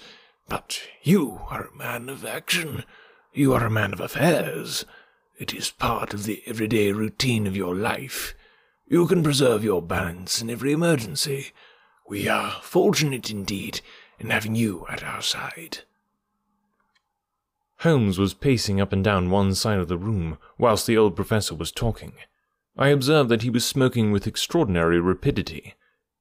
But 0.48 0.82
you 1.04 1.40
are 1.48 1.68
a 1.68 1.76
man 1.76 2.08
of 2.08 2.24
action. 2.24 2.82
You 3.32 3.54
are 3.54 3.66
a 3.66 3.70
man 3.70 3.92
of 3.92 4.00
affairs. 4.00 4.84
It 5.38 5.54
is 5.54 5.70
part 5.70 6.12
of 6.12 6.24
the 6.24 6.42
everyday 6.46 6.90
routine 6.90 7.46
of 7.46 7.56
your 7.56 7.76
life. 7.76 8.34
You 8.88 9.06
can 9.06 9.22
preserve 9.22 9.62
your 9.62 9.82
balance 9.82 10.42
in 10.42 10.50
every 10.50 10.72
emergency. 10.72 11.52
We 12.08 12.26
are 12.26 12.56
fortunate 12.62 13.30
indeed 13.30 13.82
in 14.20 14.30
having 14.30 14.54
you 14.54 14.86
at 14.88 15.02
our 15.02 15.22
side. 15.22 15.78
Holmes 17.78 18.18
was 18.18 18.34
pacing 18.34 18.80
up 18.80 18.92
and 18.92 19.02
down 19.02 19.30
one 19.30 19.54
side 19.54 19.78
of 19.78 19.88
the 19.88 19.96
room 19.96 20.36
whilst 20.58 20.86
the 20.86 20.98
old 20.98 21.16
professor 21.16 21.54
was 21.54 21.72
talking. 21.72 22.12
I 22.76 22.88
observed 22.88 23.30
that 23.30 23.42
he 23.42 23.50
was 23.50 23.64
smoking 23.64 24.12
with 24.12 24.26
extraordinary 24.26 25.00
rapidity. 25.00 25.74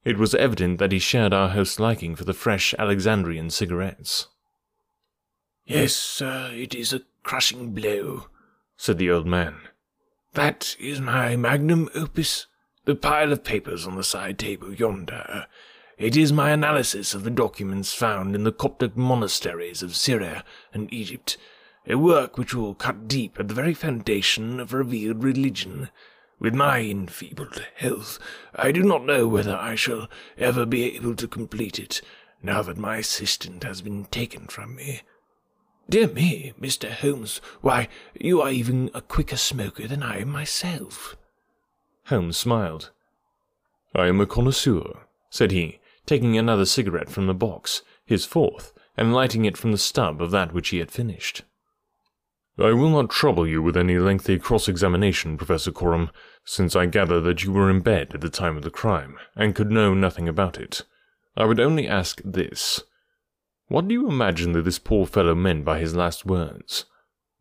It 0.06 0.18
was 0.18 0.34
evident 0.34 0.79
that 0.79 0.94
he 0.94 1.00
shared 1.00 1.34
our 1.34 1.50
host's 1.50 1.79
liking 1.79 2.15
for 2.15 2.24
the 2.24 2.34
fresh 2.34 2.74
Alexandrian 2.79 3.50
cigarettes. 3.50 4.27
Yes, 5.65 5.94
sir, 5.94 6.50
it 6.53 6.74
is 6.74 6.94
a 6.94 7.01
crushing 7.24 7.72
blow, 7.74 8.27
said 8.77 8.98
the 8.98 9.12
old 9.12 9.27
man. 9.27 9.58
That 10.34 10.75
is 10.79 11.01
my 11.01 11.36
magnum 11.36 11.89
opus, 11.94 12.48
the 12.86 12.96
pile 12.96 13.34
of 13.34 13.44
papers 13.44 13.86
on 13.86 13.98
the 13.98 14.03
side 14.03 14.39
table 14.39 14.74
yonder. 14.74 15.48
It 16.00 16.15
is 16.15 16.32
my 16.32 16.51
analysis 16.51 17.13
of 17.13 17.25
the 17.25 17.29
documents 17.29 17.94
found 17.94 18.34
in 18.34 18.46
the 18.46 18.53
Coptic 18.53 18.96
monasteries 18.96 19.84
of 19.84 19.98
Syria 19.98 20.46
and 20.74 20.91
Egypt, 20.94 21.36
a 21.86 21.98
work 21.98 22.38
which 22.38 22.53
will 22.56 22.74
cut 22.74 23.10
deep 23.10 23.38
at 23.38 23.50
the 23.50 23.53
very 23.53 23.74
foundation 23.74 24.62
of 24.62 24.72
revealed 24.72 25.25
religion. 25.25 25.89
With 26.39 26.56
my 26.56 26.79
enfeebled 26.79 27.65
health, 27.75 28.18
I 28.56 28.72
do 28.72 28.82
not 28.82 29.06
know 29.06 29.27
whether 29.27 29.53
I 29.53 29.75
shall 29.75 30.08
ever 30.38 30.65
be 30.65 30.96
able 30.96 31.15
to 31.15 31.27
complete 31.27 31.77
it, 31.77 32.01
now 32.41 32.62
that 32.62 32.77
my 32.77 32.96
assistant 32.96 33.65
has 33.65 33.82
been 33.82 34.06
taken 34.06 34.48
from 34.48 34.77
me. 34.77 35.01
Dear 35.89 36.08
me, 36.08 36.53
Mr. 36.62 36.89
Holmes, 36.89 37.41
why, 37.60 37.89
you 38.18 38.41
are 38.41 38.51
even 38.51 38.89
a 38.94 39.01
quicker 39.01 39.36
smoker 39.36 39.86
than 39.86 40.01
I 40.01 40.20
am 40.20 40.29
myself. 40.29 41.18
Holmes 42.06 42.38
smiled. 42.38 42.91
I 43.94 44.08
am 44.08 44.22
a 44.22 44.25
connoisseur, 44.25 45.00
said 45.29 45.51
he, 45.51 45.78
taking 46.09 46.35
another 46.39 46.65
cigarette 46.65 47.07
from 47.07 47.27
the 47.27 47.35
box, 47.35 47.83
his 48.03 48.25
fourth, 48.25 48.73
and 48.97 49.13
lighting 49.13 49.45
it 49.45 49.55
from 49.55 49.71
the 49.71 49.77
stub 49.77 50.19
of 50.23 50.31
that 50.31 50.51
which 50.51 50.69
he 50.69 50.79
had 50.79 50.89
finished. 50.89 51.43
I 52.57 52.73
will 52.73 52.89
not 52.89 53.11
trouble 53.11 53.45
you 53.45 53.61
with 53.61 53.77
any 53.77 53.99
lengthy 53.99 54.39
cross 54.39 54.67
examination, 54.67 55.37
Professor 55.37 55.71
Coram, 55.71 56.09
since 56.43 56.75
I 56.75 56.87
gather 56.87 57.21
that 57.21 57.43
you 57.43 57.51
were 57.51 57.69
in 57.69 57.81
bed 57.81 58.15
at 58.15 58.21
the 58.21 58.29
time 58.29 58.57
of 58.57 58.63
the 58.63 58.71
crime, 58.71 59.19
and 59.35 59.53
could 59.53 59.69
know 59.69 59.93
nothing 59.93 60.27
about 60.27 60.57
it. 60.57 60.81
I 61.37 61.45
would 61.45 61.59
only 61.59 61.87
ask 61.87 62.21
this 62.25 62.81
what 63.67 63.87
do 63.87 63.93
you 63.93 64.09
imagine 64.09 64.53
that 64.53 64.63
this 64.63 64.79
poor 64.79 65.05
fellow 65.05 65.35
meant 65.35 65.63
by 65.63 65.77
his 65.77 65.95
last 65.95 66.25
words? 66.25 66.85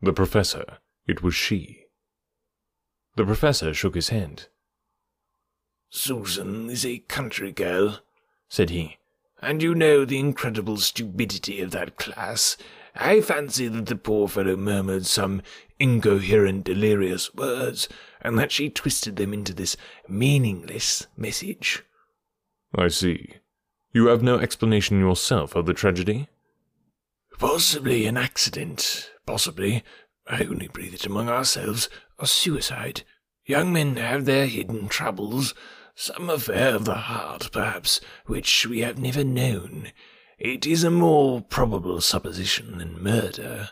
The 0.03 0.13
professor, 0.13 0.77
it 1.07 1.23
was 1.23 1.35
she. 1.35 1.87
The 3.17 3.25
professor 3.25 3.73
shook 3.73 3.95
his 3.95 4.11
head. 4.11 4.45
Susan 5.89 6.69
is 6.69 6.85
a 6.85 6.99
country 6.99 7.51
girl, 7.51 8.01
said 8.49 8.71
he, 8.71 8.99
and 9.41 9.63
you 9.63 9.75
know 9.75 10.05
the 10.05 10.19
incredible 10.19 10.77
stupidity 10.79 11.61
of 11.61 11.71
that 11.71 11.97
class. 11.97 12.57
I 12.95 13.21
fancy 13.21 13.69
that 13.69 13.87
the 13.87 13.97
poor 13.97 14.27
fellow 14.27 14.57
murmured 14.57 15.07
some 15.07 15.43
incoherent, 15.79 16.65
delirious 16.65 17.33
words, 17.35 17.89
and 18.21 18.39
that 18.39 18.51
she 18.51 18.71
twisted 18.71 19.17
them 19.17 19.33
into 19.33 19.55
this 19.55 19.77
meaningless 20.09 21.07
message. 21.17 21.85
I 22.75 22.89
see. 22.89 23.35
You 23.93 24.07
have 24.07 24.23
no 24.23 24.39
explanation 24.39 24.99
yourself 24.99 25.55
of 25.55 25.67
the 25.67 25.75
tragedy? 25.75 26.29
Possibly 27.39 28.07
an 28.07 28.17
accident. 28.17 29.11
Possibly, 29.25 29.85
I 30.27 30.45
only 30.45 30.69
breathe 30.69 30.95
it 30.95 31.07
among 31.07 31.29
ourselves, 31.29 31.89
a 32.19 32.27
suicide. 32.27 33.03
Young 33.47 33.73
men 33.73 33.97
have 33.97 34.25
their 34.25 34.47
hidden 34.47 34.89
troubles. 34.89 35.55
Some 36.01 36.31
affair 36.31 36.77
of 36.77 36.85
the 36.85 36.95
heart, 36.95 37.51
perhaps, 37.51 38.01
which 38.27 38.65
we 38.65 38.83
have 38.83 38.99
never 38.99 39.25
known. 39.25 39.91
It 40.39 40.65
is 40.65 40.85
a 40.85 40.93
more 40.93 41.41
probable 41.41 42.01
supposition 42.01 42.79
than 42.79 43.03
murder. 43.03 43.71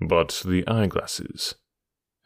But 0.00 0.44
the 0.46 0.64
eyeglasses? 0.68 1.56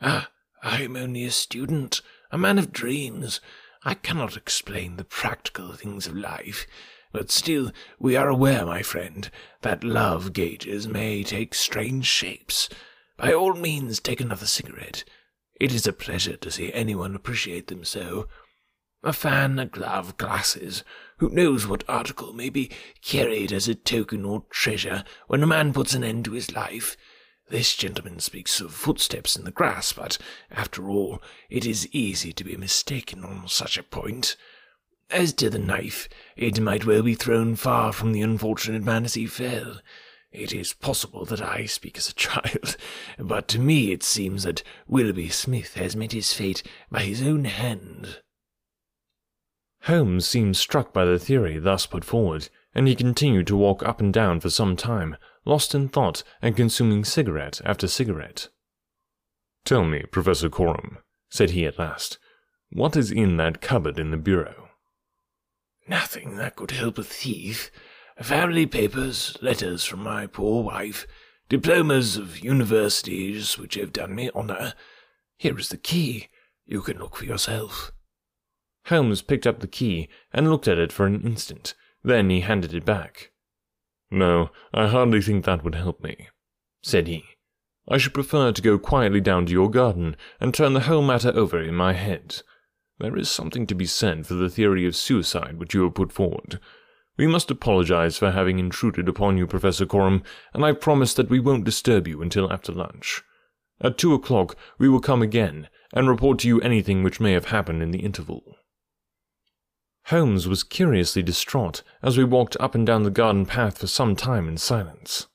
Ah, 0.02 0.28
I 0.62 0.83
am 0.83 0.95
only 0.95 1.25
a 1.25 1.30
student, 1.30 2.02
a 2.30 2.37
man 2.37 2.59
of 2.59 2.71
dreams. 2.71 3.40
I 3.83 3.95
cannot 3.95 4.37
explain 4.37 4.99
the 4.99 5.04
practical 5.04 5.73
things 5.73 6.06
of 6.06 6.14
life, 6.14 6.66
but 7.12 7.30
still 7.30 7.73
we 7.99 8.14
are 8.14 8.28
aware, 8.28 8.66
my 8.66 8.83
friend, 8.83 9.30
that 9.62 9.85
love 9.85 10.35
gages 10.35 10.87
may 10.87 11.23
take 11.23 11.54
strange 11.54 12.04
shapes. 12.04 12.68
By 13.16 13.33
all 13.33 13.54
means, 13.54 14.00
take 14.00 14.21
another 14.21 14.45
cigarette. 14.45 15.04
It 15.59 15.73
is 15.73 15.87
a 15.87 15.95
pleasure 15.95 16.37
to 16.37 16.50
see 16.50 16.75
anyone 16.75 17.14
appreciate 17.14 17.68
them 17.68 17.83
so. 17.83 18.28
A 19.06 19.12
fan, 19.12 19.60
a 19.60 19.66
glove, 19.66 20.16
glasses. 20.16 20.82
Who 21.18 21.28
knows 21.28 21.64
what 21.64 21.88
article 21.88 22.32
may 22.32 22.48
be 22.48 22.72
carried 23.02 23.52
as 23.52 23.68
a 23.68 23.76
token 23.76 24.25
or 24.25 24.42
treasure 24.50 25.04
when 25.28 25.44
a 25.44 25.46
man 25.46 25.72
puts 25.72 25.94
an 25.94 26.02
end 26.02 26.25
to 26.25 26.32
his 26.32 26.52
life? 26.52 26.96
This 27.48 27.76
gentleman 27.76 28.18
speaks 28.18 28.60
of 28.60 28.75
footsteps 28.75 29.36
in 29.36 29.44
the 29.44 29.52
grass, 29.52 29.92
but 29.92 30.18
after 30.50 30.90
all, 30.90 31.22
it 31.48 31.64
is 31.64 31.88
easy 31.92 32.32
to 32.32 32.42
be 32.42 32.56
mistaken 32.56 33.25
on 33.25 33.46
such 33.46 33.78
a 33.78 33.84
point. 33.84 34.36
As 35.08 35.32
to 35.34 35.50
the 35.50 35.60
knife, 35.60 36.08
it 36.34 36.58
might 36.58 36.84
well 36.84 37.02
be 37.02 37.14
thrown 37.14 37.54
far 37.54 37.92
from 37.92 38.10
the 38.10 38.22
unfortunate 38.22 38.82
man 38.82 39.04
as 39.04 39.14
he 39.14 39.28
fell. 39.28 39.78
It 40.32 40.52
is 40.52 40.72
possible 40.72 41.25
that 41.26 41.40
I 41.40 41.66
speak 41.66 41.96
as 41.96 42.08
a 42.08 42.14
child, 42.16 42.76
but 43.20 43.46
to 43.46 43.60
me 43.60 43.92
it 43.92 44.02
seems 44.02 44.42
that 44.42 44.64
Willoughby 44.88 45.28
Smith 45.28 45.75
has 45.75 45.94
met 45.94 46.10
his 46.10 46.32
fate 46.32 46.64
by 46.90 47.02
his 47.02 47.22
own 47.22 47.44
hand. 47.44 48.18
Holmes 49.87 50.26
seemed 50.26 50.57
struck 50.57 50.93
by 50.93 51.05
the 51.05 51.19
theory 51.19 51.61
thus 51.61 51.87
put 51.87 52.05
forward, 52.05 52.49
and 52.75 52.88
he 52.88 52.97
continued 52.97 53.47
to 53.47 53.57
walk 53.57 53.85
up 53.85 54.00
and 54.00 54.12
down 54.12 54.40
for 54.40 54.50
some 54.50 54.75
time, 54.75 55.16
lost 55.45 55.76
in 55.76 55.88
thought 55.88 56.25
and 56.43 56.57
consuming 56.57 57.05
cigarette 57.05 57.61
after 57.64 57.87
cigarette. 57.87 58.49
Tell 59.64 59.85
me, 59.85 60.02
Professor 60.11 60.49
Coram, 60.49 60.99
said 61.31 61.50
he 61.50 61.66
at 61.66 61.78
last, 61.78 62.19
what 62.73 62.97
is 62.97 63.12
in 63.12 63.37
that 63.37 63.61
cupboard 63.61 63.97
in 63.97 64.11
the 64.11 64.16
bureau? 64.16 64.71
Nothing 65.87 66.37
that 66.37 66.57
could 66.57 66.73
help 66.73 66.99
a 66.99 67.05
thief. 67.05 67.71
Family 68.21 68.66
papers, 68.66 69.38
letters 69.40 69.85
from 69.85 70.02
my 70.02 70.26
poor 70.26 70.64
wife, 70.64 71.07
diplomas 71.49 72.16
of 72.16 72.40
universities 72.40 73.57
which 73.57 73.76
have 73.76 73.93
done 73.93 74.16
me 74.16 74.31
honour. 74.35 74.75
Here 75.37 75.57
is 75.57 75.69
the 75.69 75.76
key. 75.76 76.26
You 76.64 76.83
can 76.83 76.99
look 76.99 77.14
for 77.14 77.25
yourself. 77.25 77.93
Holmes 78.87 79.21
picked 79.21 79.47
up 79.47 79.59
the 79.59 79.66
key 79.66 80.09
and 80.33 80.49
looked 80.49 80.69
at 80.69 80.78
it 80.78 80.93
for 80.93 81.07
an 81.07 81.21
instant. 81.23 81.75
Then 82.05 82.31
he 82.31 82.40
handed 82.40 82.73
it 82.73 82.85
back. 82.85 83.33
No, 84.12 84.50
I 84.73 84.87
hardly 84.87 85.21
think 85.21 85.45
that 85.45 85.64
would 85.64 85.75
help 85.75 86.05
me, 86.05 86.28
said 86.83 87.09
he. 87.09 87.25
I 87.88 87.99
should 87.99 88.14
prefer 88.14 88.52
to 88.52 88.62
go 88.62 88.78
quietly 88.78 89.21
down 89.21 89.47
to 89.47 89.52
your 89.52 89.71
garden 89.71 90.16
and 90.40 90.55
turn 90.55 90.73
the 90.73 90.81
whole 90.81 91.02
matter 91.02 91.33
over 91.35 91.61
in 91.61 91.75
my 91.75 91.95
head. 91.95 92.43
There 92.99 93.16
is 93.16 93.28
something 93.28 93.66
to 93.66 93.75
be 93.75 93.87
said 93.87 94.26
for 94.26 94.35
the 94.35 94.49
theory 94.49 94.87
of 94.87 94.95
suicide 94.95 95.59
which 95.59 95.75
you 95.75 95.83
have 95.83 95.95
put 95.95 96.12
forward. 96.12 96.61
We 97.16 97.26
must 97.26 97.50
apologize 97.50 98.16
for 98.19 98.31
having 98.31 98.59
intruded 98.61 99.09
upon 99.09 99.37
you, 99.37 99.49
Professor 99.49 99.87
Coram, 99.87 100.23
and 100.55 100.64
I 100.64 100.73
promise 100.73 101.12
that 101.14 101.28
we 101.28 101.40
won't 101.40 101.64
disturb 101.64 102.07
you 102.07 102.23
until 102.23 102.52
after 102.52 102.73
lunch. 102.73 103.23
At 103.81 103.99
two 103.99 104.14
o'clock 104.14 104.57
we 104.78 104.88
will 104.88 105.00
come 105.00 105.23
again 105.23 105.69
and 105.93 106.09
report 106.09 106.38
to 106.40 106.49
you 106.49 106.61
anything 106.61 107.02
which 107.02 107.21
may 107.21 107.33
have 107.33 107.47
happened 107.47 107.83
in 107.83 107.90
the 107.90 108.05
interval. 108.05 108.57
Holmes 110.06 110.46
was 110.46 110.62
curiously 110.62 111.20
distraught 111.20 111.82
as 112.00 112.16
we 112.16 112.22
walked 112.22 112.56
up 112.60 112.76
and 112.76 112.86
down 112.86 113.02
the 113.02 113.10
garden 113.10 113.44
path 113.44 113.78
for 113.78 113.88
some 113.88 114.14
time 114.14 114.48
in 114.48 114.56
silence. 114.56 115.26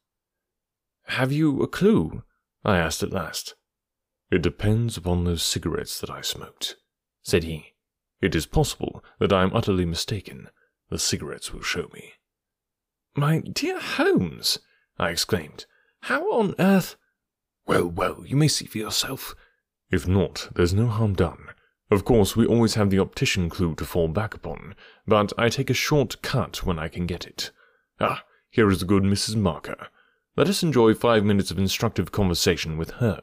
Have 1.08 1.30
you 1.34 1.62
a 1.62 1.68
clue? 1.68 2.24
I 2.64 2.78
asked 2.78 3.04
at 3.04 3.12
last. 3.12 3.56
It 4.32 4.42
depends 4.42 4.96
upon 4.96 5.26
those 5.26 5.44
cigarettes 5.44 6.00
that 6.00 6.10
I 6.10 6.22
smoked, 6.22 6.78
said 7.22 7.44
he. 7.44 7.74
It 8.22 8.34
is 8.34 8.46
possible 8.46 9.04
that 9.20 9.34
I 9.34 9.44
am 9.44 9.54
utterly 9.54 9.84
mistaken. 9.84 10.48
The 10.90 11.00
cigarettes 11.00 11.52
will 11.52 11.64
show 11.64 11.90
me. 11.94 12.14
My 13.14 13.40
dear 13.40 13.78
Holmes, 13.78 14.60
I 14.98 15.10
exclaimed, 15.10 15.66
how 16.04 16.32
on 16.32 16.56
earth? 16.60 16.96
Well, 17.66 17.88
well, 17.88 18.24
you 18.26 18.38
may 18.38 18.48
see 18.48 18.68
for 18.68 18.78
yourself. 18.78 19.36
If 19.90 20.08
not, 20.08 20.48
there's 20.56 20.74
no 20.74 20.88
harm 20.88 21.14
done. 21.14 21.50
Of 21.92 22.06
course, 22.06 22.38
we 22.38 22.46
always 22.46 22.76
have 22.76 22.90
the 22.90 23.00
optician 23.00 23.50
clue 23.50 23.76
to 23.76 23.84
fall 23.84 24.08
back 24.08 24.34
upon, 24.34 24.76
but 25.06 25.34
I 25.38 25.50
take 25.50 25.70
a 25.70 25.74
short 25.74 26.22
cut 26.22 26.66
when 26.66 26.80
I 26.80 26.88
can 26.88 27.06
get 27.06 27.28
it. 27.28 27.52
Ah, 28.00 28.24
here 28.50 28.70
is 28.72 28.80
the 28.80 28.86
good 28.86 29.04
Mrs. 29.04 29.36
Marker. 29.36 29.90
Let 30.38 30.48
us 30.48 30.64
enjoy 30.64 30.94
five 30.94 31.26
minutes 31.26 31.52
of 31.52 31.60
instructive 31.60 32.14
conversation 32.14 32.78
with 32.78 32.92
her. 32.92 33.22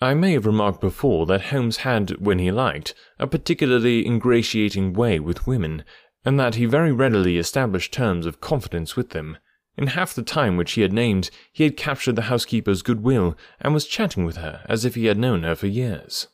I 0.00 0.14
may 0.14 0.34
have 0.34 0.46
remarked 0.46 0.80
before 0.80 1.26
that 1.26 1.46
Holmes 1.46 1.78
had, 1.78 2.10
when 2.24 2.38
he 2.38 2.52
liked, 2.52 2.94
a 3.18 3.26
particularly 3.26 4.06
ingratiating 4.06 4.92
way 4.92 5.18
with 5.18 5.48
women, 5.48 5.82
and 6.24 6.38
that 6.38 6.54
he 6.54 6.64
very 6.64 6.92
readily 6.92 7.38
established 7.38 7.92
terms 7.92 8.24
of 8.24 8.40
confidence 8.40 8.94
with 8.94 9.10
them. 9.10 9.36
In 9.76 9.88
half 9.88 10.14
the 10.14 10.22
time 10.22 10.56
which 10.56 10.72
he 10.72 10.82
had 10.82 10.92
named, 10.92 11.30
he 11.52 11.64
had 11.64 11.76
captured 11.76 12.14
the 12.14 12.30
housekeeper's 12.30 12.82
goodwill, 12.82 13.36
and 13.60 13.74
was 13.74 13.86
chatting 13.86 14.24
with 14.24 14.36
her 14.36 14.64
as 14.68 14.84
if 14.84 14.94
he 14.94 15.06
had 15.06 15.18
known 15.18 15.42
her 15.42 15.56
for 15.56 15.66
years. 15.66 16.28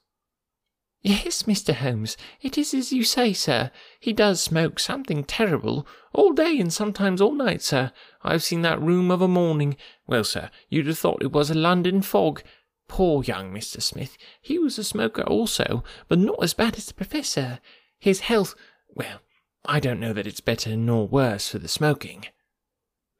Yes, 1.06 1.42
Mr. 1.42 1.74
Holmes, 1.74 2.16
it 2.40 2.56
is 2.56 2.72
as 2.72 2.90
you 2.90 3.04
say, 3.04 3.34
sir. 3.34 3.70
He 4.00 4.14
does 4.14 4.40
smoke 4.40 4.80
something 4.80 5.22
terrible, 5.22 5.86
all 6.14 6.32
day 6.32 6.58
and 6.58 6.72
sometimes 6.72 7.20
all 7.20 7.34
night, 7.34 7.60
sir. 7.60 7.92
I've 8.22 8.42
seen 8.42 8.62
that 8.62 8.80
room 8.80 9.10
of 9.10 9.20
a 9.20 9.28
morning. 9.28 9.76
Well, 10.06 10.24
sir, 10.24 10.48
you'd 10.70 10.86
have 10.86 10.98
thought 10.98 11.22
it 11.22 11.30
was 11.30 11.50
a 11.50 11.54
London 11.54 12.00
fog. 12.00 12.42
Poor 12.88 13.22
young 13.22 13.52
Mr. 13.52 13.82
Smith. 13.82 14.16
He 14.40 14.58
was 14.58 14.78
a 14.78 14.84
smoker 14.84 15.20
also, 15.24 15.84
but 16.08 16.18
not 16.18 16.42
as 16.42 16.54
bad 16.54 16.78
as 16.78 16.86
the 16.86 16.94
Professor. 16.94 17.60
His 17.98 18.20
health, 18.20 18.54
well, 18.88 19.20
I 19.62 19.80
don't 19.80 20.00
know 20.00 20.14
that 20.14 20.26
it's 20.26 20.40
better 20.40 20.74
nor 20.74 21.06
worse 21.06 21.50
for 21.50 21.58
the 21.58 21.68
smoking. 21.68 22.24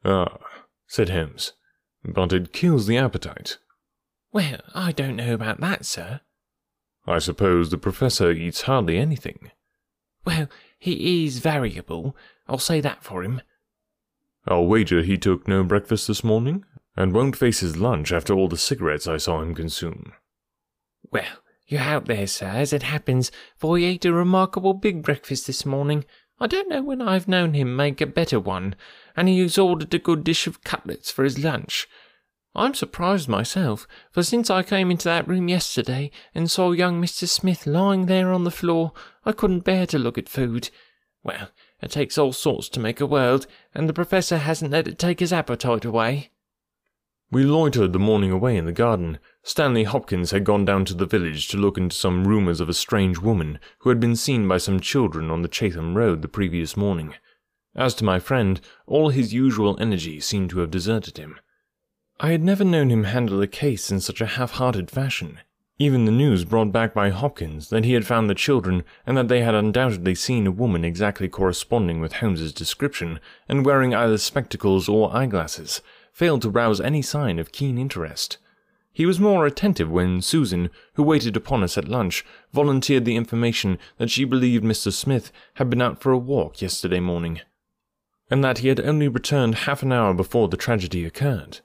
Ah, 0.03 0.39
said 0.87 1.09
Holmes, 1.09 1.53
but 2.03 2.33
it 2.33 2.51
kills 2.51 2.87
the 2.87 2.97
appetite. 2.97 3.59
Well, 4.31 4.61
I 4.73 4.91
don't 4.91 5.15
know 5.15 5.35
about 5.35 5.59
that, 5.59 5.85
sir. 5.85 6.21
I 7.07 7.19
suppose 7.19 7.69
the 7.69 7.77
Professor 7.77 8.31
eats 8.31 8.61
hardly 8.63 8.97
anything. 8.97 9.51
Well, 10.25 10.47
he 10.79 11.25
is 11.25 11.39
variable, 11.39 12.15
I'll 12.47 12.57
say 12.57 12.81
that 12.81 13.03
for 13.03 13.23
him. 13.23 13.41
I'll 14.47 14.65
wager 14.65 15.01
he 15.01 15.17
took 15.17 15.47
no 15.47 15.63
breakfast 15.63 16.07
this 16.07 16.23
morning, 16.23 16.65
and 16.95 17.13
won't 17.13 17.35
face 17.35 17.59
his 17.59 17.77
lunch 17.77 18.11
after 18.11 18.33
all 18.33 18.47
the 18.47 18.57
cigarettes 18.57 19.07
I 19.07 19.17
saw 19.17 19.41
him 19.41 19.53
consume. 19.53 20.13
Well, 21.11 21.41
you're 21.67 21.81
out 21.81 22.05
there, 22.05 22.27
sir, 22.27 22.47
as 22.47 22.73
it 22.73 22.83
happens, 22.83 23.31
for 23.55 23.77
he 23.77 23.85
ate 23.85 24.05
a 24.05 24.13
remarkable 24.13 24.73
big 24.73 25.01
breakfast 25.01 25.47
this 25.47 25.65
morning. 25.65 26.05
I 26.39 26.47
don't 26.47 26.69
know 26.69 26.83
when 26.83 27.01
I've 27.01 27.27
known 27.27 27.53
him 27.53 27.75
make 27.75 28.01
a 28.01 28.05
better 28.05 28.39
one, 28.39 28.75
and 29.15 29.27
he 29.27 29.39
has 29.39 29.57
ordered 29.57 29.93
a 29.93 29.99
good 29.99 30.23
dish 30.23 30.47
of 30.47 30.63
cutlets 30.63 31.09
for 31.09 31.23
his 31.23 31.43
lunch. 31.43 31.87
I'm 32.57 32.73
surprised 32.73 33.27
myself, 33.27 33.85
for 34.11 34.23
since 34.23 34.49
I 34.49 34.63
came 34.63 34.89
into 34.89 35.05
that 35.05 35.27
room 35.27 35.49
yesterday 35.49 36.09
and 36.33 36.49
saw 36.49 36.71
young 36.71 37.01
Mr. 37.01 37.27
Smith 37.27 37.67
lying 37.67 38.05
there 38.05 38.31
on 38.31 38.45
the 38.45 38.51
floor, 38.51 38.93
I 39.25 39.33
couldn't 39.33 39.65
bear 39.65 39.85
to 39.87 39.99
look 39.99 40.17
at 40.17 40.29
food. 40.29 40.69
Well, 41.21 41.49
it 41.81 41.91
takes 41.91 42.17
all 42.17 42.31
sorts 42.31 42.69
to 42.69 42.79
make 42.79 43.01
a 43.01 43.05
world, 43.05 43.45
and 43.73 43.89
the 43.89 43.93
Professor 43.93 44.37
hasn't 44.37 44.71
let 44.71 44.87
it 44.87 44.97
take 44.97 45.19
his 45.19 45.33
appetite 45.33 45.83
away. 45.83 46.31
We 47.29 47.43
loitered 47.43 47.91
the 47.91 47.99
morning 47.99 48.31
away 48.31 48.55
in 48.55 48.65
the 48.65 48.71
garden. 48.71 49.19
Stanley 49.43 49.83
Hopkins 49.83 50.31
had 50.31 50.45
gone 50.45 50.63
down 50.63 50.85
to 50.85 50.93
the 50.93 51.05
village 51.05 51.49
to 51.49 51.57
look 51.57 51.77
into 51.77 51.95
some 51.95 52.25
rumours 52.25 52.61
of 52.61 52.69
a 52.69 52.73
strange 52.73 53.17
woman 53.17 53.59
who 53.79 53.89
had 53.89 53.99
been 53.99 54.15
seen 54.15 54.47
by 54.47 54.59
some 54.59 54.79
children 54.79 55.29
on 55.29 55.41
the 55.41 55.49
Chatham 55.49 55.97
Road 55.97 56.21
the 56.21 56.29
previous 56.29 56.77
morning. 56.77 57.15
As 57.75 57.93
to 57.95 58.05
my 58.05 58.19
friend, 58.19 58.61
all 58.87 59.09
his 59.09 59.33
usual 59.33 59.75
energy 59.81 60.21
seemed 60.21 60.51
to 60.51 60.59
have 60.59 60.71
deserted 60.71 61.17
him. 61.17 61.37
I 62.19 62.31
had 62.31 62.43
never 62.43 62.63
known 62.63 62.89
him 62.89 63.03
handle 63.03 63.41
a 63.41 63.47
case 63.47 63.91
in 63.91 63.99
such 63.99 64.21
a 64.21 64.25
half-hearted 64.25 64.89
fashion. 64.89 65.39
Even 65.77 66.05
the 66.05 66.11
news 66.13 66.45
brought 66.45 66.71
back 66.71 66.93
by 66.93 67.09
Hopkins 67.09 67.69
that 67.69 67.83
he 67.83 67.91
had 67.91 68.07
found 68.07 68.29
the 68.29 68.35
children 68.35 68.85
and 69.05 69.17
that 69.17 69.27
they 69.27 69.41
had 69.41 69.53
undoubtedly 69.53 70.15
seen 70.15 70.47
a 70.47 70.51
woman 70.51 70.85
exactly 70.85 71.27
corresponding 71.27 71.99
with 71.99 72.13
Holmes's 72.13 72.53
description 72.53 73.19
and 73.49 73.65
wearing 73.65 73.93
either 73.93 74.17
spectacles 74.17 74.87
or 74.87 75.13
eyeglasses 75.13 75.81
failed 76.13 76.41
to 76.43 76.49
rouse 76.49 76.79
any 76.79 77.01
sign 77.01 77.37
of 77.37 77.51
keen 77.51 77.77
interest. 77.77 78.37
He 78.93 79.05
was 79.05 79.19
more 79.19 79.45
attentive 79.45 79.91
when 79.91 80.21
Susan, 80.21 80.69
who 80.93 81.03
waited 81.03 81.35
upon 81.35 81.63
us 81.63 81.77
at 81.77 81.89
lunch, 81.89 82.23
volunteered 82.53 83.03
the 83.03 83.17
information 83.17 83.77
that 83.97 84.09
she 84.09 84.23
believed 84.23 84.63
Mr. 84.63 84.89
Smith 84.93 85.33
had 85.55 85.69
been 85.69 85.81
out 85.81 85.99
for 85.99 86.13
a 86.13 86.17
walk 86.17 86.61
yesterday 86.61 87.01
morning, 87.01 87.41
and 88.31 88.41
that 88.41 88.59
he 88.59 88.69
had 88.69 88.79
only 88.79 89.09
returned 89.09 89.55
half 89.55 89.83
an 89.83 89.91
hour 89.91 90.13
before 90.13 90.47
the 90.47 90.55
tragedy 90.55 91.03
occurred. 91.03 91.59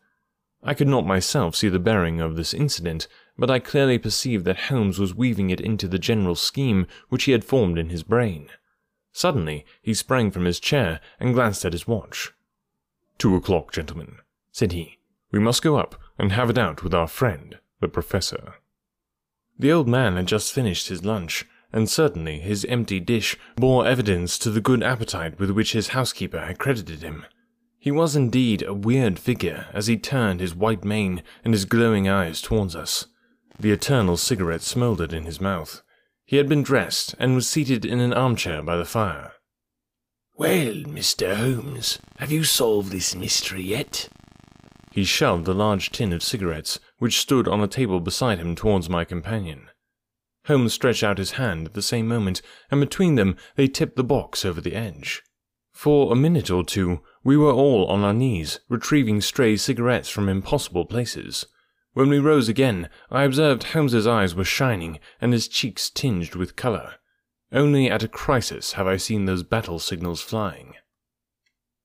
I 0.63 0.75
could 0.75 0.89
not 0.89 1.07
myself 1.07 1.57
see 1.57 1.69
the 1.69 1.79
bearing 1.79 2.21
of 2.21 2.37
this 2.37 2.53
incident, 2.53 3.09
but 3.39 3.51
I 3.51 3.59
clearly 3.59 3.99
perceived 3.99 4.45
that 4.45 4.69
Holmes 4.69 4.99
was 4.99 5.15
weaving 5.15 5.51
it 5.51 5.61
into 5.61 5.89
the 5.89 5.99
general 5.99 6.35
scheme 6.35 6.87
which 7.09 7.25
he 7.25 7.33
had 7.33 7.45
formed 7.45 7.79
in 7.79 7.89
his 7.89 8.03
brain. 8.03 8.49
Suddenly, 9.13 9.65
he 9.81 9.95
sprang 9.95 10.31
from 10.31 10.45
his 10.45 10.61
chair 10.61 11.01
and 11.19 11.35
glanced 11.35 11.65
at 11.65 11.73
his 11.73 11.87
watch. 11.87 12.33
Two 13.19 13.35
o'clock, 13.37 13.73
gentlemen 13.73 14.19
said 14.53 14.73
he. 14.73 14.99
We 15.31 15.39
must 15.39 15.63
go 15.63 15.77
up 15.77 16.01
and 16.19 16.33
have 16.33 16.51
it 16.51 16.59
out 16.59 16.83
with 16.83 16.95
our 16.95 17.07
friend, 17.07 17.59
the 17.81 17.89
professor. 17.89 18.55
The 19.59 19.73
old 19.73 19.89
man 19.89 20.17
had 20.17 20.27
just 20.27 20.53
finished 20.53 20.89
his 20.89 21.05
lunch, 21.05 21.47
and 21.73 21.89
certainly 21.89 22.41
his 22.41 22.65
empty 22.65 22.99
dish 22.99 23.37
bore 23.57 23.87
evidence 23.87 24.39
to 24.39 24.51
the 24.51 24.61
good 24.61 24.83
appetite 24.83 25.39
with 25.39 25.51
which 25.51 25.73
his 25.73 25.89
housekeeper 25.89 26.41
had 26.41 26.59
credited 26.59 27.03
him. 27.03 27.25
He 27.83 27.91
was 27.91 28.15
indeed 28.15 28.63
a 28.63 28.75
weird 28.75 29.19
figure 29.19 29.67
as 29.73 29.87
he 29.87 29.97
turned 29.97 30.41
his 30.41 30.55
white 30.55 30.85
mane 30.85 31.23
and 31.43 31.55
his 31.55 31.65
glowing 31.65 32.07
eyes 32.07 32.43
towards 32.43 32.77
us. 32.77 33.07
The 33.59 33.73
eternal 33.73 34.19
cigarette 34.19 34.61
smouldered 34.61 35.15
in 35.15 35.25
his 35.25 35.41
mouth. 35.41 35.83
He 36.27 36.37
had 36.37 36.47
been 36.47 36.63
dressed 36.63 37.15
and 37.19 37.35
was 37.35 37.49
seated 37.49 37.87
in 37.87 37.99
an 37.99 38.13
armchair 38.13 38.63
by 38.63 38.77
the 38.77 38.85
fire. 38.85 39.33
Well, 40.37 40.75
Mr. 40.85 41.35
Holmes, 41.35 41.99
have 42.19 42.31
you 42.31 42.45
solved 42.45 42.93
this 42.93 43.15
mystery 43.15 43.63
yet? 43.63 44.11
He 44.93 45.05
shoved 45.05 45.47
the 45.47 45.55
large 45.55 45.91
tin 45.91 46.13
of 46.13 46.23
cigarettes, 46.23 46.81
which 46.99 47.19
stood 47.19 47.49
on 47.49 47.63
a 47.63 47.69
table 47.69 48.01
beside 48.01 48.39
him, 48.39 48.55
towards 48.55 48.91
my 48.91 49.07
companion. 49.07 49.71
Holmes 50.47 50.75
stretched 50.75 51.03
out 51.03 51.17
his 51.17 51.33
hand 51.33 51.67
at 51.67 51.75
the 51.75 51.83
same 51.83 52.07
moment, 52.07 52.43
and 52.71 52.79
between 52.79 53.15
them 53.15 53.37
they 53.57 53.69
tipped 53.69 53.97
the 53.97 54.05
box 54.05 54.45
over 54.45 54.61
the 54.61 54.75
edge. 54.75 55.23
For 55.73 56.13
a 56.13 56.17
minute 56.17 56.51
or 56.51 56.65
two, 56.65 57.01
we 57.23 57.37
were 57.37 57.53
all 57.53 57.87
on 57.87 58.03
our 58.03 58.15
knees, 58.15 58.61
retrieving 58.69 59.21
stray 59.21 59.57
cigarettes 59.57 60.09
from 60.09 60.29
impossible 60.29 60.87
places. 60.87 61.47
When 61.93 62.09
we 62.09 62.19
rose 62.19 62.49
again, 62.49 62.89
I 63.11 63.25
observed 63.25 63.65
Holmes's 63.65 64.07
eyes 64.07 64.35
were 64.35 64.45
shining 64.45 65.01
and 65.21 65.33
his 65.33 65.49
cheeks 65.49 65.91
tinged 65.91 66.35
with 66.35 66.57
colour. 66.57 66.95
Only 67.53 67.91
at 67.91 68.03
a 68.03 68.09
crisis 68.09 68.73
have 68.73 68.87
I 68.87 68.97
seen 68.97 69.25
those 69.25 69.43
battle 69.43 69.79
signals 69.79 70.23
flying. 70.23 70.75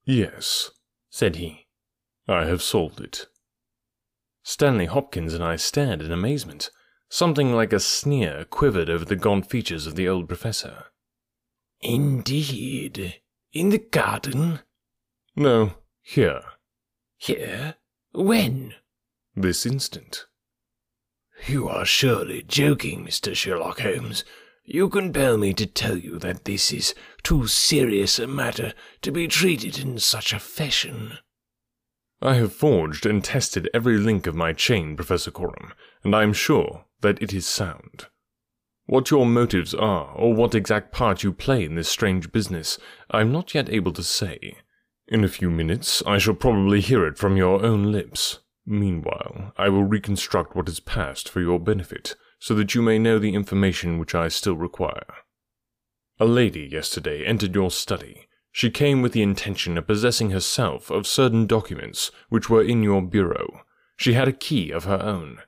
Yes, 0.06 0.70
said 1.10 1.38
he. 1.38 1.68
I 2.28 2.46
have 2.46 2.62
solved 2.62 3.02
it. 3.02 3.26
Stanley 4.44 4.86
Hopkins 4.86 5.34
and 5.34 5.44
I 5.44 5.56
stared 5.56 6.02
in 6.02 6.12
amazement. 6.12 6.70
Something 7.10 7.54
like 7.54 7.74
a 7.74 7.80
sneer 7.80 8.46
quivered 8.46 8.90
over 8.90 9.06
the 9.06 9.16
gaunt 9.16 9.50
features 9.50 9.88
of 9.88 9.96
the 9.96 10.08
old 10.08 10.28
professor. 10.28 10.86
Indeed. 11.82 13.22
In 13.54 13.70
the 13.70 13.80
garden? 13.80 14.60
No, 15.36 15.74
here. 16.02 16.42
Here? 17.18 17.76
When? 18.14 18.76
This 19.36 19.66
instant. 19.66 20.28
You 21.48 21.68
are 21.68 21.86
surely 21.86 22.44
joking, 22.44 23.06
Mr. 23.06 23.36
Sherlock 23.36 23.82
Holmes. 23.82 24.24
You 24.64 24.88
compel 24.90 25.38
me 25.38 25.54
to 25.56 25.66
tell 25.66 25.98
you 25.98 26.18
that 26.20 26.46
this 26.46 26.72
is 26.72 26.96
too 27.22 27.48
serious 27.48 28.18
a 28.18 28.28
matter 28.28 28.74
to 29.02 29.12
be 29.12 29.28
treated 29.28 29.78
in 29.78 30.00
such 30.00 30.32
a 30.32 30.40
fashion. 30.40 31.18
I 32.22 32.36
have 32.36 32.54
forged 32.54 33.06
and 33.06 33.24
tested 33.24 33.70
every 33.74 33.98
link 33.98 34.26
of 34.26 34.36
my 34.36 34.54
chain, 34.54 34.96
Professor 34.96 35.32
Coram, 35.32 35.74
and 36.04 36.16
I 36.16 36.24
am 36.24 36.34
sure 36.34 36.86
that 37.02 37.22
it 37.22 37.34
is 37.34 37.46
sound. 37.46 38.08
What 38.86 39.12
your 39.12 39.26
motives 39.26 39.74
are, 39.74 40.14
or 40.16 40.34
what 40.34 40.56
exact 40.56 40.94
part 40.94 41.24
you 41.24 41.34
play 41.34 41.66
in 41.66 41.76
this 41.76 41.90
strange 41.90 42.32
business, 42.32 42.80
I 43.12 43.22
am 43.22 43.32
not 43.32 43.54
yet 43.54 43.70
able 43.70 43.92
to 43.94 44.04
say. 44.04 44.60
In 45.08 45.24
a 45.24 45.30
few 45.30 45.50
minutes, 45.50 46.02
I 46.06 46.18
shall 46.18 46.34
probably 46.34 46.82
hear 46.82 47.06
it 47.06 47.18
from 47.18 47.38
your 47.38 47.64
own 47.64 47.92
lips. 47.92 48.40
Meanwhile, 48.66 49.54
I 49.58 49.70
will 49.70 49.84
reconstruct 49.84 50.56
what 50.56 50.68
has 50.68 50.80
passed 50.80 51.30
for 51.30 51.42
your 51.42 51.60
benefit, 51.60 52.16
so 52.40 52.56
that 52.56 52.74
you 52.74 52.82
may 52.82 52.98
know 52.98 53.20
the 53.20 53.36
information 53.36 54.00
which 54.00 54.16
I 54.16 54.28
still 54.28 54.56
require. 54.56 55.06
A 56.20 56.26
lady 56.26 56.68
yesterday 56.72 57.24
entered 57.26 57.54
your 57.54 57.70
study 57.70 58.28
she 58.56 58.72
came 58.72 59.02
with 59.02 59.12
the 59.12 59.22
intention 59.22 59.78
of 59.78 59.86
possessing 59.86 60.30
herself 60.30 60.90
of 60.90 61.06
certain 61.06 61.46
documents 61.46 62.10
which 62.30 62.50
were 62.50 62.64
in 62.64 62.84
your 62.84 63.02
bureau. 63.02 63.64
She 63.98 64.14
had 64.14 64.30
a 64.30 64.32
key 64.32 64.72
of 64.72 64.86
her 64.86 65.02
own. 65.02 65.40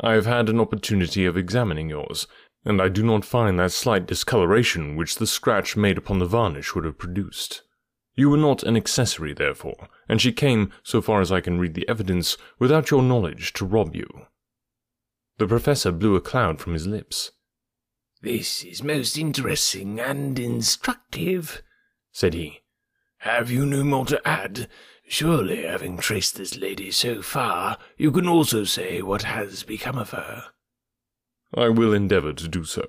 I 0.00 0.12
have 0.12 0.24
had 0.24 0.48
an 0.48 0.58
opportunity 0.58 1.26
of 1.26 1.36
examining 1.36 1.90
yours, 1.90 2.26
and 2.64 2.80
I 2.80 2.88
do 2.88 3.02
not 3.02 3.26
find 3.26 3.58
that 3.58 3.72
slight 3.72 4.06
discoloration 4.06 4.96
which 4.96 5.16
the 5.16 5.26
scratch 5.26 5.76
made 5.76 5.98
upon 5.98 6.18
the 6.18 6.24
varnish 6.24 6.74
would 6.74 6.86
have 6.86 6.96
produced. 6.96 7.60
You 8.16 8.30
were 8.30 8.36
not 8.36 8.62
an 8.62 8.76
accessory, 8.76 9.34
therefore, 9.34 9.88
and 10.08 10.20
she 10.20 10.32
came, 10.32 10.72
so 10.82 11.00
far 11.00 11.20
as 11.20 11.30
I 11.30 11.40
can 11.40 11.58
read 11.58 11.74
the 11.74 11.88
evidence, 11.88 12.36
without 12.58 12.90
your 12.90 13.02
knowledge 13.02 13.52
to 13.54 13.66
rob 13.66 13.94
you. 13.94 14.08
The 15.38 15.46
professor 15.46 15.92
blew 15.92 16.16
a 16.16 16.20
cloud 16.20 16.58
from 16.58 16.72
his 16.72 16.86
lips. 16.86 17.32
This 18.22 18.64
is 18.64 18.82
most 18.82 19.18
interesting 19.18 20.00
and 20.00 20.38
instructive 20.38 21.62
said 22.16 22.32
he. 22.32 22.60
Have 23.18 23.50
you 23.50 23.66
no 23.66 23.84
more 23.84 24.06
to 24.06 24.26
add? 24.26 24.70
Surely, 25.06 25.64
having 25.64 25.98
traced 25.98 26.36
this 26.36 26.56
lady 26.56 26.90
so 26.90 27.20
far, 27.20 27.76
you 27.98 28.10
can 28.10 28.26
also 28.26 28.64
say 28.64 29.02
what 29.02 29.24
has 29.24 29.62
become 29.62 29.98
of 29.98 30.10
her. 30.10 30.44
I 31.54 31.68
will 31.68 31.92
endeavour 31.92 32.32
to 32.32 32.48
do 32.48 32.64
so. 32.64 32.86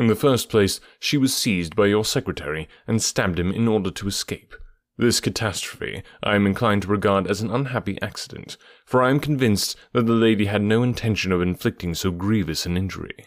In 0.00 0.06
the 0.06 0.16
first 0.16 0.48
place, 0.48 0.80
she 0.98 1.18
was 1.18 1.36
seized 1.36 1.76
by 1.76 1.84
your 1.84 2.06
secretary 2.06 2.70
and 2.86 3.02
stabbed 3.02 3.38
him 3.38 3.52
in 3.52 3.68
order 3.68 3.90
to 3.90 4.08
escape. 4.08 4.54
This 4.96 5.20
catastrophe 5.20 6.02
I 6.22 6.36
am 6.36 6.46
inclined 6.46 6.80
to 6.82 6.88
regard 6.88 7.26
as 7.26 7.42
an 7.42 7.50
unhappy 7.50 8.00
accident, 8.00 8.56
for 8.86 9.02
I 9.02 9.10
am 9.10 9.20
convinced 9.20 9.76
that 9.92 10.06
the 10.06 10.14
lady 10.14 10.46
had 10.46 10.62
no 10.62 10.82
intention 10.82 11.32
of 11.32 11.42
inflicting 11.42 11.94
so 11.94 12.10
grievous 12.10 12.64
an 12.64 12.78
injury. 12.78 13.26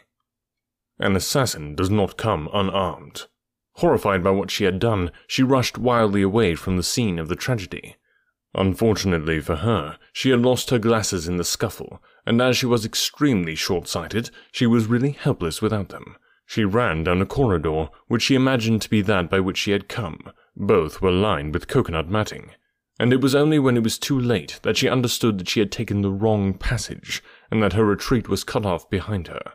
An 0.97 1.15
assassin 1.15 1.75
does 1.75 1.91
not 1.91 2.17
come 2.17 2.49
unarmed. 2.51 3.27
Horrified 3.73 4.23
by 4.23 4.31
what 4.31 4.49
she 4.49 4.63
had 4.63 4.79
done, 4.79 5.11
she 5.27 5.43
rushed 5.43 5.77
wildly 5.77 6.23
away 6.23 6.55
from 6.55 6.77
the 6.77 6.81
scene 6.81 7.19
of 7.19 7.27
the 7.27 7.35
tragedy. 7.35 7.97
Unfortunately 8.55 9.39
for 9.39 9.57
her, 9.57 9.99
she 10.11 10.31
had 10.31 10.39
lost 10.39 10.71
her 10.71 10.79
glasses 10.79 11.27
in 11.27 11.37
the 11.37 11.43
scuffle, 11.43 12.01
and 12.25 12.41
as 12.41 12.57
she 12.57 12.65
was 12.65 12.83
extremely 12.83 13.53
short 13.53 13.87
sighted, 13.87 14.31
she 14.51 14.65
was 14.65 14.87
really 14.87 15.11
helpless 15.11 15.61
without 15.61 15.89
them. 15.89 16.15
She 16.45 16.65
ran 16.65 17.03
down 17.03 17.21
a 17.21 17.25
corridor, 17.25 17.89
which 18.07 18.23
she 18.23 18.35
imagined 18.35 18.81
to 18.81 18.89
be 18.89 19.01
that 19.01 19.29
by 19.29 19.39
which 19.39 19.57
she 19.57 19.71
had 19.71 19.87
come. 19.87 20.31
Both 20.55 21.01
were 21.01 21.11
lined 21.11 21.53
with 21.53 21.67
coconut 21.67 22.09
matting. 22.09 22.51
And 22.99 23.11
it 23.11 23.21
was 23.21 23.33
only 23.33 23.57
when 23.59 23.75
it 23.75 23.83
was 23.83 23.97
too 23.97 24.19
late 24.19 24.59
that 24.63 24.77
she 24.77 24.87
understood 24.87 25.39
that 25.39 25.49
she 25.49 25.59
had 25.59 25.71
taken 25.71 26.01
the 26.01 26.11
wrong 26.11 26.53
passage, 26.53 27.23
and 27.49 27.63
that 27.63 27.73
her 27.73 27.85
retreat 27.85 28.29
was 28.29 28.43
cut 28.43 28.65
off 28.65 28.89
behind 28.89 29.29
her. 29.29 29.53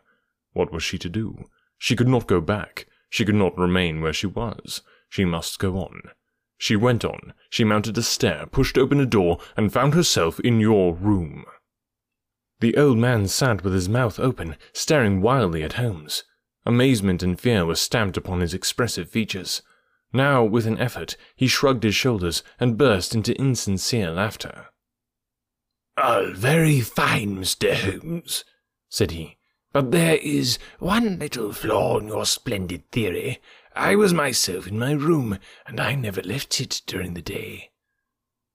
What 0.54 0.72
was 0.72 0.82
she 0.82 0.98
to 0.98 1.08
do? 1.08 1.44
She 1.78 1.94
could 1.94 2.08
not 2.08 2.26
go 2.26 2.40
back. 2.40 2.86
She 3.10 3.24
could 3.24 3.36
not 3.36 3.56
remain 3.56 4.00
where 4.00 4.12
she 4.12 4.26
was. 4.26 4.82
She 5.08 5.24
must 5.24 5.58
go 5.58 5.78
on. 5.78 6.10
She 6.58 6.74
went 6.74 7.04
on. 7.04 7.32
She 7.48 7.62
mounted 7.62 7.96
a 7.96 8.02
stair, 8.02 8.46
pushed 8.46 8.76
open 8.76 8.98
a 8.98 9.06
door, 9.06 9.38
and 9.56 9.72
found 9.72 9.94
herself 9.94 10.40
in 10.40 10.58
your 10.58 10.94
room. 10.94 11.44
The 12.60 12.76
old 12.76 12.98
man 12.98 13.28
sat 13.28 13.62
with 13.62 13.72
his 13.72 13.88
mouth 13.88 14.18
open, 14.18 14.56
staring 14.72 15.20
wildly 15.20 15.62
at 15.62 15.74
Holmes. 15.74 16.24
Amazement 16.68 17.22
and 17.22 17.40
fear 17.40 17.64
were 17.64 17.74
stamped 17.74 18.18
upon 18.18 18.40
his 18.40 18.52
expressive 18.52 19.08
features. 19.08 19.62
Now, 20.12 20.44
with 20.44 20.66
an 20.66 20.78
effort, 20.78 21.16
he 21.34 21.46
shrugged 21.46 21.82
his 21.82 21.94
shoulders 21.94 22.42
and 22.60 22.76
burst 22.76 23.14
into 23.14 23.34
insincere 23.40 24.10
laughter. 24.10 24.66
All 25.96 26.30
very 26.34 26.80
fine, 26.82 27.38
Mr. 27.38 27.72
Holmes, 27.72 28.44
said 28.90 29.12
he. 29.12 29.38
But 29.72 29.92
there 29.92 30.16
is 30.16 30.58
one 30.78 31.18
little 31.18 31.54
flaw 31.54 32.00
in 32.00 32.08
your 32.08 32.26
splendid 32.26 32.90
theory. 32.92 33.40
I 33.74 33.96
was 33.96 34.12
myself 34.12 34.66
in 34.66 34.78
my 34.78 34.92
room, 34.92 35.38
and 35.66 35.80
I 35.80 35.94
never 35.94 36.20
left 36.20 36.60
it 36.60 36.82
during 36.84 37.14
the 37.14 37.22
day. 37.22 37.70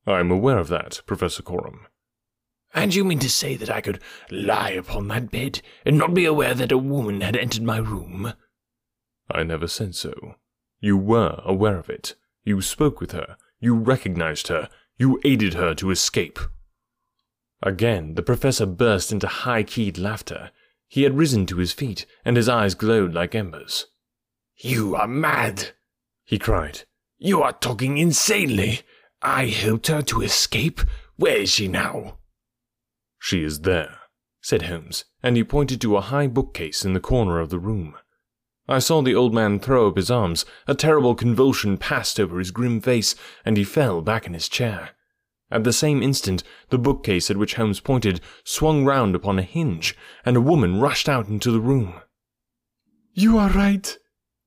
I 0.06 0.19
am 0.19 0.30
aware 0.30 0.60
of 0.60 0.67
that, 0.67 1.02
Professor 1.08 1.41
Coram. 1.41 1.88
And 2.73 2.95
you 2.95 3.03
mean 3.03 3.19
to 3.19 3.29
say 3.29 3.55
that 3.55 3.69
I 3.69 3.81
could 3.81 3.99
lie 4.31 4.71
upon 4.71 5.07
that 5.09 5.29
bed 5.29 5.62
and 5.86 5.97
not 5.97 6.13
be 6.13 6.25
aware 6.25 6.53
that 6.53 6.71
a 6.71 6.77
woman 6.77 7.21
had 7.21 7.36
entered 7.36 7.63
my 7.63 7.77
room? 7.77 8.33
I 9.29 9.43
never 9.43 9.67
said 9.67 9.95
so. 9.95 10.36
You 10.79 10.97
were 10.97 11.41
aware 11.45 11.77
of 11.77 11.89
it. 11.89 12.15
You 12.43 12.62
spoke 12.62 12.99
with 12.99 13.12
her. 13.12 13.38
You 13.59 13.75
recognized 13.75 14.47
her. 14.47 14.69
You 14.97 15.19
aided 15.23 15.53
her 15.53 15.73
to 15.75 15.91
escape. 15.91 16.39
Again, 17.62 18.15
the 18.15 18.23
professor 18.23 18.65
burst 18.65 19.12
into 19.12 19.27
high 19.27 19.63
keyed 19.63 19.97
laughter. 19.97 20.51
He 20.88 21.03
had 21.03 21.17
risen 21.17 21.45
to 21.47 21.57
his 21.57 21.71
feet, 21.71 22.05
and 22.25 22.36
his 22.36 22.49
eyes 22.49 22.75
glowed 22.75 23.13
like 23.13 23.33
embers. 23.33 23.88
You 24.57 24.95
are 24.95 25.07
mad, 25.07 25.69
he 26.25 26.38
cried. 26.38 26.81
You 27.17 27.41
are 27.41 27.53
talking 27.53 27.97
insanely. 27.97 28.81
I 29.21 29.45
helped 29.45 29.88
her 29.88 30.01
to 30.03 30.21
escape. 30.21 30.81
Where 31.15 31.38
is 31.38 31.51
she 31.51 31.67
now? 31.67 32.17
She 33.23 33.41
is 33.41 33.62
there, 33.62 33.99
said 34.41 34.63
Holmes, 34.63 35.05
and 35.23 35.38
he 35.38 35.45
pointed 35.45 35.79
to 35.79 35.95
a 35.95 36.01
high 36.01 36.27
bookcase 36.27 36.83
in 36.83 36.91
the 36.91 36.99
corner 36.99 37.39
of 37.39 37.51
the 37.51 37.57
room. 37.57 37.95
I 38.67 38.79
saw 38.79 39.01
the 39.01 39.15
old 39.15 39.33
man 39.33 39.62
throw 39.62 39.88
up 39.88 39.95
his 39.95 40.12
arms, 40.12 40.45
a 40.67 40.75
terrible 40.75 41.15
convulsion 41.15 41.77
passed 41.77 42.19
over 42.19 42.38
his 42.38 42.51
grim 42.51 42.81
face, 42.81 43.15
and 43.45 43.55
he 43.55 43.63
fell 43.63 44.01
back 44.01 44.27
in 44.27 44.33
his 44.33 44.49
chair. 44.49 44.89
At 45.49 45.63
the 45.63 45.71
same 45.71 46.03
instant, 46.03 46.43
the 46.67 46.77
bookcase 46.77 47.31
at 47.31 47.38
which 47.38 47.53
Holmes 47.53 47.79
pointed 47.79 48.19
swung 48.43 48.83
round 48.83 49.15
upon 49.15 49.39
a 49.39 49.43
hinge, 49.43 49.95
and 50.25 50.36
a 50.36 50.41
woman 50.41 50.81
rushed 50.81 51.07
out 51.07 51.29
into 51.29 51.49
the 51.49 51.62
room. 51.62 52.01
You 53.13 53.38
are 53.38 53.51
right, 53.51 53.97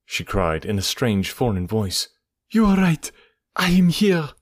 she 0.05 0.23
cried 0.23 0.67
in 0.67 0.79
a 0.79 0.83
strange 0.83 1.31
foreign 1.31 1.67
voice. 1.67 2.09
You 2.51 2.67
are 2.67 2.77
right. 2.77 3.11
I 3.57 3.71
am 3.71 3.89
here. 3.89 4.33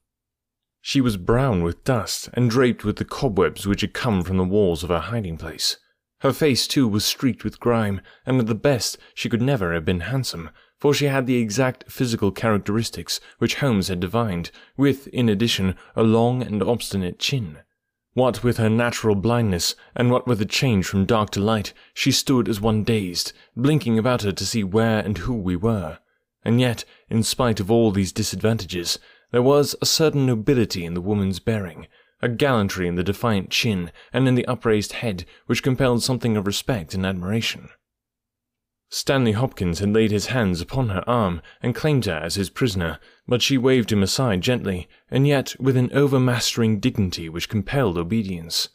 She 0.87 1.01
was 1.01 1.17
brown 1.17 1.63
with 1.63 1.83
dust 1.83 2.29
and 2.35 2.51
draped 2.51 2.85
with 2.85 2.97
the 2.97 3.07
cobwebs 3.07 3.67
which 3.67 3.81
had 3.81 3.95
come 3.95 4.21
from 4.21 4.37
the 4.37 4.45
walls 4.45 4.85
of 4.85 4.91
her 4.91 4.99
hiding 4.99 5.39
place. 5.39 5.79
Her 6.19 6.31
face, 6.31 6.67
too, 6.67 6.87
was 6.87 7.07
streaked 7.07 7.43
with 7.43 7.59
grime, 7.59 8.03
and 8.27 8.39
at 8.39 8.49
the 8.49 8.55
best 8.55 8.99
she 9.15 9.31
could 9.31 9.41
never 9.41 9.73
have 9.73 9.87
been 9.87 10.01
handsome, 10.01 10.51
for 10.79 10.93
she 10.93 11.07
had 11.07 11.27
the 11.27 11.39
exact 11.39 11.91
physical 11.91 12.31
characteristics 12.31 13.19
which 13.39 13.55
Holmes 13.55 13.89
had 13.89 13.99
divined, 13.99 14.51
with, 14.77 15.07
in 15.07 15.31
addition, 15.31 15.75
a 15.97 16.03
long 16.03 16.43
and 16.43 16.63
obstinate 16.63 17.19
chin. 17.19 17.61
What 18.13 18.45
with 18.45 18.59
her 18.59 18.69
natural 18.69 19.15
blindness, 19.15 19.75
and 19.97 20.11
what 20.11 20.27
with 20.27 20.39
the 20.39 20.45
change 20.45 20.85
from 20.85 21.07
dark 21.07 21.31
to 21.31 21.41
light, 21.41 21.73
she 21.95 22.13
stood 22.13 22.47
as 22.47 22.61
one 22.61 22.85
dazed, 22.85 23.33
blinking 23.57 23.99
about 23.99 24.21
her 24.21 24.33
to 24.33 24.45
see 24.45 24.63
where 24.63 24.99
and 24.99 25.17
who 25.17 25.35
we 25.35 25.57
were. 25.57 25.99
And 26.45 26.61
yet, 26.61 26.85
in 27.09 27.23
spite 27.23 27.59
of 27.59 27.71
all 27.71 27.91
these 27.91 28.13
disadvantages, 28.13 28.99
there 29.31 29.43
was 29.43 29.75
a 29.81 29.87
certain 29.87 30.27
nobility 30.27 30.85
in 30.85 30.95
the 30.95 31.01
woman's 31.01 31.41
bearing, 31.41 31.87
a 32.23 32.29
gallantry 32.29 32.89
in 32.89 32.95
the 32.95 33.05
defiant 33.05 33.51
chin 33.51 33.93
and 34.13 34.27
in 34.27 34.35
the 34.35 34.47
upraised 34.47 34.95
head 34.95 35.25
which 35.47 35.63
compelled 35.63 36.03
something 36.03 36.37
of 36.37 36.47
respect 36.47 36.95
and 36.95 37.05
admiration. 37.05 37.69
Stanley 38.89 39.33
Hopkins 39.33 39.81
had 39.81 39.93
laid 39.93 40.11
his 40.11 40.27
hands 40.27 40.61
upon 40.61 40.89
her 40.91 41.03
arm 41.09 41.43
and 41.61 41.75
claimed 41.75 42.05
her 42.05 42.21
as 42.23 42.37
his 42.37 42.49
prisoner, 42.49 43.01
but 43.27 43.43
she 43.43 43.59
waved 43.59 43.91
him 43.91 44.03
aside 44.03 44.41
gently, 44.41 44.89
and 45.11 45.27
yet 45.27 45.57
with 45.59 45.77
an 45.77 45.91
overmastering 45.93 46.79
dignity 46.79 47.29
which 47.29 47.49
compelled 47.49 47.99
obedience. 47.99 48.69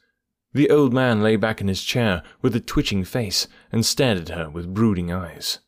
The 0.52 0.70
old 0.70 0.94
man 0.94 1.24
lay 1.24 1.36
back 1.36 1.62
in 1.62 1.68
his 1.68 1.84
chair 1.84 2.22
with 2.42 2.56
a 2.56 2.60
twitching 2.60 3.04
face 3.04 3.48
and 3.72 3.86
stared 3.86 4.18
at 4.18 4.30
her 4.30 4.50
with 4.50 4.74
brooding 4.74 5.12
eyes. 5.12 5.60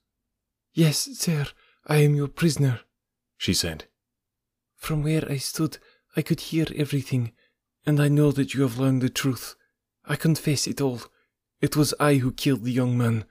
Yes, 0.74 1.10
sir, 1.13 1.48
I 1.88 1.98
am 1.98 2.15
your 2.15 2.28
prisoner, 2.28 2.82
she 3.38 3.54
said. 3.54 3.86
From 4.82 5.04
where 5.04 5.24
I 5.32 5.38
stood, 5.38 5.78
I 6.17 6.24
could 6.24 6.41
hear 6.41 6.65
everything, 6.76 7.34
and 7.86 8.00
I 8.00 8.08
know 8.08 8.32
that 8.32 8.56
you 8.56 8.63
have 8.63 8.80
learned 8.80 9.04
the 9.04 9.10
truth. 9.10 9.54
I 10.06 10.15
confess 10.15 10.65
it 10.65 10.82
all. 10.82 11.02
It 11.62 11.76
was 11.76 11.94
I 12.00 12.15
who 12.15 12.32
killed 12.32 12.63
the 12.63 12.72
young 12.72 12.98
man. 12.98 13.26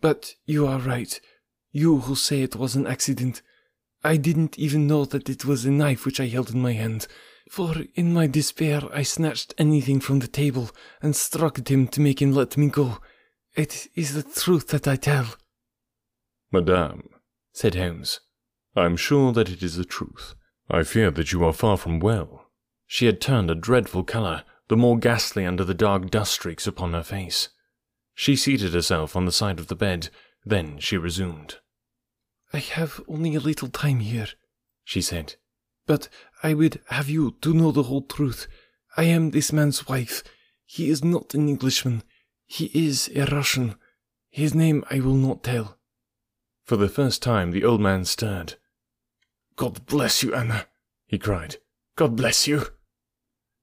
But 0.00 0.34
you 0.46 0.66
are 0.66 0.78
right. 0.78 1.20
You 1.72 1.98
who 1.98 2.16
say 2.16 2.40
it 2.40 2.56
was 2.56 2.74
an 2.74 2.86
accident. 2.86 3.42
I 4.02 4.16
didn't 4.16 4.58
even 4.58 4.86
know 4.86 5.04
that 5.04 5.28
it 5.28 5.44
was 5.44 5.66
a 5.66 5.70
knife 5.70 6.06
which 6.06 6.20
I 6.20 6.26
held 6.26 6.50
in 6.54 6.62
my 6.62 6.72
hand, 6.72 7.06
for 7.50 7.74
in 7.94 8.14
my 8.14 8.26
despair 8.26 8.80
I 8.90 9.02
snatched 9.02 9.52
anything 9.58 10.00
from 10.00 10.20
the 10.20 10.26
table 10.26 10.70
and 11.02 11.14
struck 11.14 11.58
at 11.58 11.70
him 11.70 11.86
to 11.88 12.00
make 12.00 12.22
him 12.22 12.32
let 12.32 12.56
me 12.56 12.68
go. 12.68 12.98
It 13.54 13.88
is 13.94 14.14
the 14.14 14.22
truth 14.22 14.68
that 14.68 14.88
I 14.88 14.96
tell. 14.96 15.34
Madame, 16.50 17.10
said 17.52 17.74
Holmes, 17.74 18.20
I 18.74 18.86
am 18.86 18.96
sure 18.96 19.32
that 19.34 19.50
it 19.50 19.62
is 19.62 19.76
the 19.76 19.84
truth. 19.84 20.34
I 20.70 20.82
fear 20.82 21.10
that 21.12 21.32
you 21.32 21.44
are 21.44 21.52
far 21.52 21.76
from 21.76 21.98
well. 21.98 22.50
She 22.86 23.06
had 23.06 23.20
turned 23.20 23.50
a 23.50 23.54
dreadful 23.54 24.04
colour, 24.04 24.44
the 24.68 24.76
more 24.76 24.98
ghastly 24.98 25.46
under 25.46 25.64
the 25.64 25.74
dark 25.74 26.10
dust 26.10 26.32
streaks 26.32 26.66
upon 26.66 26.92
her 26.92 27.02
face. 27.02 27.48
She 28.14 28.36
seated 28.36 28.74
herself 28.74 29.16
on 29.16 29.24
the 29.24 29.32
side 29.32 29.58
of 29.58 29.68
the 29.68 29.76
bed, 29.76 30.10
then 30.44 30.78
she 30.78 30.96
resumed. 30.96 31.56
I 32.52 32.58
have 32.58 33.00
only 33.08 33.34
a 33.34 33.40
little 33.40 33.68
time 33.68 34.00
here, 34.00 34.28
she 34.84 35.00
said, 35.00 35.36
but 35.86 36.08
I 36.42 36.54
would 36.54 36.80
have 36.86 37.08
you 37.08 37.36
to 37.42 37.54
know 37.54 37.72
the 37.72 37.84
whole 37.84 38.02
truth. 38.02 38.46
I 38.96 39.04
am 39.04 39.30
this 39.30 39.52
man's 39.52 39.88
wife. 39.88 40.22
He 40.64 40.90
is 40.90 41.02
not 41.02 41.34
an 41.34 41.48
Englishman. 41.48 42.02
He 42.46 42.70
is 42.74 43.10
a 43.14 43.24
Russian. 43.26 43.76
His 44.30 44.54
name 44.54 44.84
I 44.90 45.00
will 45.00 45.14
not 45.14 45.42
tell. 45.42 45.78
For 46.64 46.76
the 46.76 46.88
first 46.88 47.22
time 47.22 47.52
the 47.52 47.64
old 47.64 47.80
man 47.80 48.04
stirred. 48.04 48.56
God 49.58 49.86
bless 49.86 50.22
you, 50.22 50.32
Anna, 50.32 50.66
he 51.04 51.18
cried. 51.18 51.56
God 51.96 52.14
bless 52.14 52.46
you. 52.46 52.68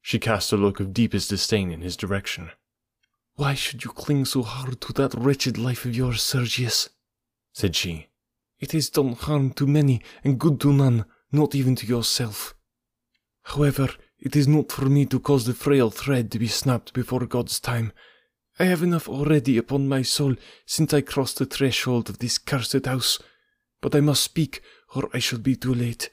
She 0.01 0.19
cast 0.19 0.51
a 0.51 0.57
look 0.57 0.81
of 0.81 0.93
deepest 0.93 1.29
disdain 1.29 1.71
in 1.71 1.79
his 1.79 1.95
direction. 1.95 2.51
Why 3.35 3.53
should 3.53 3.85
you 3.85 3.91
cling 3.91 4.25
so 4.25 4.43
hard 4.43 4.81
to 4.81 4.93
that 4.93 5.13
wretched 5.13 5.57
life 5.57 5.85
of 5.85 5.95
yours, 5.95 6.21
Sergius? 6.21 6.89
said 7.53 7.77
she. 7.77 8.07
It 8.59 8.73
has 8.73 8.89
done 8.89 9.13
harm 9.13 9.51
to 9.51 9.65
many 9.65 10.01
and 10.21 10.37
good 10.37 10.59
to 10.61 10.73
none, 10.73 11.05
not 11.31 11.55
even 11.55 11.77
to 11.77 11.87
yourself. 11.87 12.55
However, 13.43 13.87
it 14.19 14.35
is 14.35 14.49
not 14.49 14.73
for 14.73 14.87
me 14.87 15.05
to 15.05 15.19
cause 15.19 15.45
the 15.45 15.53
frail 15.53 15.89
thread 15.91 16.29
to 16.31 16.39
be 16.39 16.49
snapped 16.49 16.91
before 16.91 17.25
God's 17.25 17.57
time. 17.57 17.93
I 18.59 18.65
have 18.65 18.83
enough 18.83 19.07
already 19.07 19.57
upon 19.57 19.87
my 19.87 20.01
soul 20.01 20.35
since 20.65 20.93
I 20.93 20.99
crossed 20.99 21.37
the 21.37 21.45
threshold 21.45 22.09
of 22.09 22.19
this 22.19 22.37
cursed 22.37 22.85
house. 22.85 23.17
But 23.81 23.95
I 23.95 24.01
must 24.01 24.23
speak 24.23 24.61
or 24.95 25.09
I 25.13 25.19
shall 25.19 25.39
be 25.39 25.55
too 25.55 25.73
late. 25.73 26.09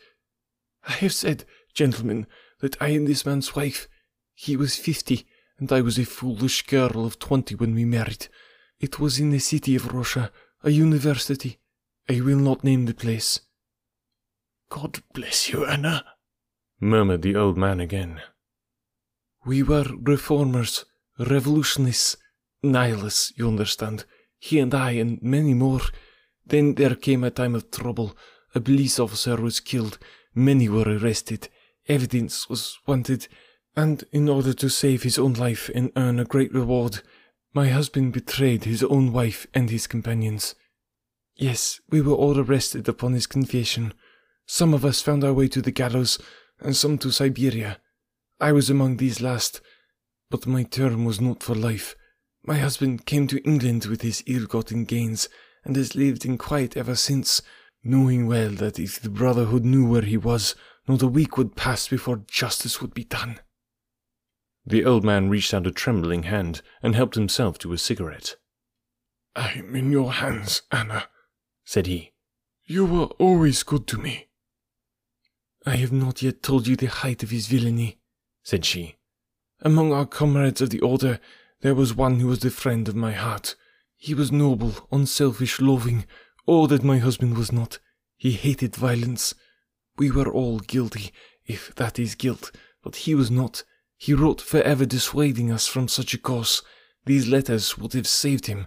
I 0.86 0.92
have 0.92 1.14
said, 1.14 1.44
gentlemen, 1.72 2.26
that 2.60 2.80
I 2.82 2.88
am 2.88 3.04
this 3.04 3.24
man's 3.24 3.54
wife. 3.54 3.88
He 4.34 4.56
was 4.56 4.76
fifty, 4.76 5.26
and 5.58 5.70
I 5.70 5.80
was 5.80 5.98
a 5.98 6.04
foolish 6.04 6.66
girl 6.66 7.06
of 7.06 7.18
twenty 7.18 7.54
when 7.54 7.74
we 7.74 7.84
married. 7.84 8.28
It 8.80 8.98
was 8.98 9.18
in 9.20 9.30
the 9.30 9.38
city 9.38 9.76
of 9.76 9.94
Russia, 9.94 10.32
a 10.64 10.70
university. 10.70 11.60
I 12.10 12.20
will 12.20 12.38
not 12.38 12.64
name 12.64 12.86
the 12.86 12.94
place. 12.94 13.40
God 14.68 15.02
bless 15.14 15.50
you, 15.50 15.64
Anna, 15.64 16.04
murmured 16.80 17.22
the 17.22 17.36
old 17.36 17.56
man 17.56 17.78
again. 17.78 18.20
We 19.44 19.62
were 19.62 19.86
reformers, 20.00 20.84
revolutionists, 21.18 22.16
nihilists, 22.62 23.32
you 23.36 23.46
understand. 23.46 24.04
He 24.38 24.58
and 24.58 24.74
I, 24.74 24.92
and 24.92 25.22
many 25.22 25.54
more. 25.54 25.82
Then 26.44 26.74
there 26.74 26.96
came 26.96 27.22
a 27.22 27.30
time 27.30 27.54
of 27.54 27.70
trouble, 27.70 28.16
a 28.54 28.60
police 28.60 28.98
officer 28.98 29.36
was 29.36 29.60
killed, 29.60 29.98
many 30.34 30.68
were 30.68 30.84
arrested, 30.84 31.48
evidence 31.88 32.48
was 32.48 32.78
wanted, 32.86 33.28
And 33.74 34.04
in 34.12 34.28
order 34.28 34.52
to 34.52 34.68
save 34.68 35.02
his 35.02 35.18
own 35.18 35.32
life 35.34 35.70
and 35.74 35.92
earn 35.96 36.18
a 36.18 36.24
great 36.24 36.52
reward, 36.52 37.00
my 37.54 37.68
husband 37.68 38.12
betrayed 38.12 38.64
his 38.64 38.82
own 38.82 39.12
wife 39.12 39.46
and 39.54 39.70
his 39.70 39.86
companions. 39.86 40.54
Yes, 41.36 41.80
we 41.88 42.00
were 42.00 42.14
all 42.14 42.38
arrested 42.38 42.88
upon 42.88 43.14
his 43.14 43.26
confession. 43.26 43.94
Some 44.46 44.74
of 44.74 44.84
us 44.84 45.00
found 45.00 45.24
our 45.24 45.32
way 45.32 45.48
to 45.48 45.62
the 45.62 45.70
gallows, 45.70 46.18
and 46.60 46.76
some 46.76 46.98
to 46.98 47.10
Siberia. 47.10 47.78
I 48.40 48.52
was 48.52 48.68
among 48.68 48.96
these 48.96 49.20
last, 49.20 49.60
but 50.30 50.46
my 50.46 50.62
term 50.62 51.04
was 51.04 51.20
not 51.20 51.42
for 51.42 51.54
life. 51.54 51.94
My 52.44 52.58
husband 52.58 53.06
came 53.06 53.26
to 53.28 53.42
England 53.44 53.86
with 53.86 54.02
his 54.02 54.22
ill 54.26 54.46
gotten 54.46 54.84
gains, 54.84 55.28
and 55.64 55.76
has 55.76 55.94
lived 55.94 56.24
in 56.24 56.38
quiet 56.38 56.76
ever 56.76 56.96
since, 56.96 57.40
knowing 57.84 58.26
well 58.26 58.50
that 58.50 58.78
if 58.78 59.00
the 59.00 59.10
Brotherhood 59.10 59.64
knew 59.64 59.86
where 59.86 60.02
he 60.02 60.16
was, 60.16 60.54
not 60.86 61.02
a 61.02 61.08
week 61.08 61.36
would 61.36 61.56
pass 61.56 61.88
before 61.88 62.24
justice 62.26 62.80
would 62.80 62.94
be 62.94 63.04
done. 63.04 63.40
The 64.64 64.84
old 64.84 65.04
man 65.04 65.28
reached 65.28 65.52
out 65.52 65.66
a 65.66 65.72
trembling 65.72 66.24
hand 66.24 66.62
and 66.82 66.94
helped 66.94 67.16
himself 67.16 67.58
to 67.58 67.72
a 67.72 67.78
cigarette. 67.78 68.36
I 69.34 69.52
am 69.52 69.74
in 69.74 69.90
your 69.90 70.12
hands, 70.12 70.62
Anna, 70.70 71.08
said 71.64 71.86
he. 71.86 72.12
You 72.64 72.84
were 72.84 73.06
always 73.18 73.62
good 73.62 73.86
to 73.88 73.98
me. 73.98 74.28
I 75.66 75.76
have 75.76 75.92
not 75.92 76.22
yet 76.22 76.42
told 76.42 76.66
you 76.66 76.76
the 76.76 76.86
height 76.86 77.22
of 77.22 77.30
his 77.30 77.46
villainy, 77.46 77.98
said 78.42 78.64
she. 78.64 78.96
Among 79.60 79.92
our 79.92 80.06
comrades 80.06 80.60
of 80.60 80.70
the 80.70 80.80
order, 80.80 81.20
there 81.60 81.74
was 81.74 81.94
one 81.94 82.20
who 82.20 82.26
was 82.28 82.40
the 82.40 82.50
friend 82.50 82.88
of 82.88 82.96
my 82.96 83.12
heart. 83.12 83.54
He 83.96 84.14
was 84.14 84.32
noble, 84.32 84.88
unselfish, 84.90 85.60
loving, 85.60 86.04
all 86.46 86.66
that 86.66 86.84
my 86.84 86.98
husband 86.98 87.36
was 87.36 87.52
not. 87.52 87.78
He 88.16 88.32
hated 88.32 88.76
violence. 88.76 89.34
We 89.98 90.10
were 90.10 90.30
all 90.30 90.58
guilty, 90.60 91.12
if 91.46 91.74
that 91.76 91.98
is 91.98 92.14
guilt, 92.14 92.50
but 92.82 92.96
he 92.96 93.14
was 93.14 93.30
not. 93.30 93.64
He 93.96 94.14
wrote 94.14 94.40
forever 94.40 94.84
dissuading 94.84 95.50
us 95.50 95.66
from 95.66 95.88
such 95.88 96.14
a 96.14 96.18
course. 96.18 96.62
These 97.06 97.28
letters 97.28 97.78
would 97.78 97.92
have 97.92 98.06
saved 98.06 98.46
him. 98.46 98.66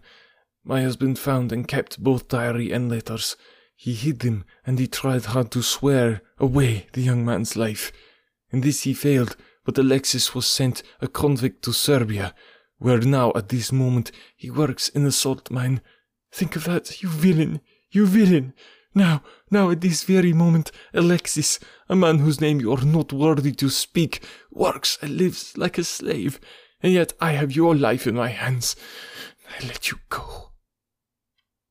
My 0.64 0.84
husband 0.84 1.20
found 1.20 1.52
and 1.52 1.68
kept 1.68 2.04
both 2.04 2.28
diary 2.28 2.72
and 2.72 2.90
letters. 2.90 3.36
He 3.76 3.94
hid 3.94 4.20
them, 4.20 4.46
and 4.66 4.80
he 4.80 4.88
tried 4.88 5.26
hard 5.26 5.52
to 5.52 5.62
swear 5.62 6.22
away 6.40 6.88
the 6.94 7.02
young 7.02 7.26
man's 7.26 7.56
life. 7.56 7.92
In 8.52 8.62
this 8.62 8.84
he 8.84 8.94
failed, 8.94 9.36
but 9.66 9.78
Alexis 9.78 10.34
was 10.34 10.48
sent 10.48 10.84
a 11.02 11.08
convict 11.08 11.64
to 11.64 11.74
Siberia, 11.74 12.34
where 12.78 13.00
now 13.00 13.32
at 13.36 13.50
this 13.50 13.72
moment 13.72 14.12
he 14.36 14.50
works 14.50 14.90
in 14.90 15.06
a 15.06 15.12
salt 15.12 15.52
mine. 15.52 15.82
Think 16.36 16.58
of 16.58 16.66
that, 16.66 17.02
you 17.02 17.08
villain, 17.08 17.62
you 17.92 18.06
villain! 18.06 18.54
Now, 18.94 19.24
now 19.50 19.70
at 19.70 19.80
this 19.80 20.04
very 20.04 20.34
moment, 20.34 20.70
Alexis, 20.94 21.62
a 21.88 21.96
man 21.96 22.20
whose 22.20 22.42
name 22.42 22.60
you 22.60 22.74
are 22.74 22.84
not 22.84 23.14
worthy 23.14 23.54
to 23.54 23.70
speak, 23.70 24.22
works 24.52 24.98
and 25.02 25.16
lives 25.16 25.58
like 25.58 25.78
a 25.78 25.86
slave, 25.86 26.42
and 26.84 26.92
yet 26.92 27.14
I 27.22 27.32
have 27.32 27.56
your 27.56 27.74
life 27.74 28.06
in 28.06 28.16
my 28.16 28.28
hands. 28.28 28.76
I 29.48 29.66
let 29.66 29.90
you 29.92 30.00
go. 30.10 30.52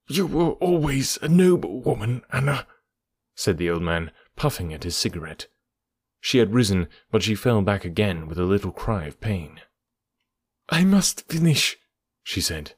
You 0.09 0.25
were 0.27 0.53
always 0.53 1.19
a 1.21 1.29
noble 1.29 1.83
woman, 1.83 2.23
Anna, 2.33 2.67
said 3.35 3.59
the 3.59 3.69
old 3.69 3.83
man, 3.83 4.13
puffing 4.35 4.73
at 4.73 4.85
his 4.85 4.97
cigarette. 4.97 5.47
She 6.23 6.39
had 6.39 6.55
risen, 6.55 6.89
but 7.11 7.23
she 7.23 7.35
fell 7.35 7.61
back 7.61 7.85
again 7.85 8.27
with 8.27 8.39
a 8.39 8.45
little 8.45 8.73
cry 8.73 9.05
of 9.05 9.21
pain. 9.21 9.61
I 10.71 10.85
must 10.85 11.31
finish, 11.31 11.77
she 12.23 12.41
said. 12.41 12.73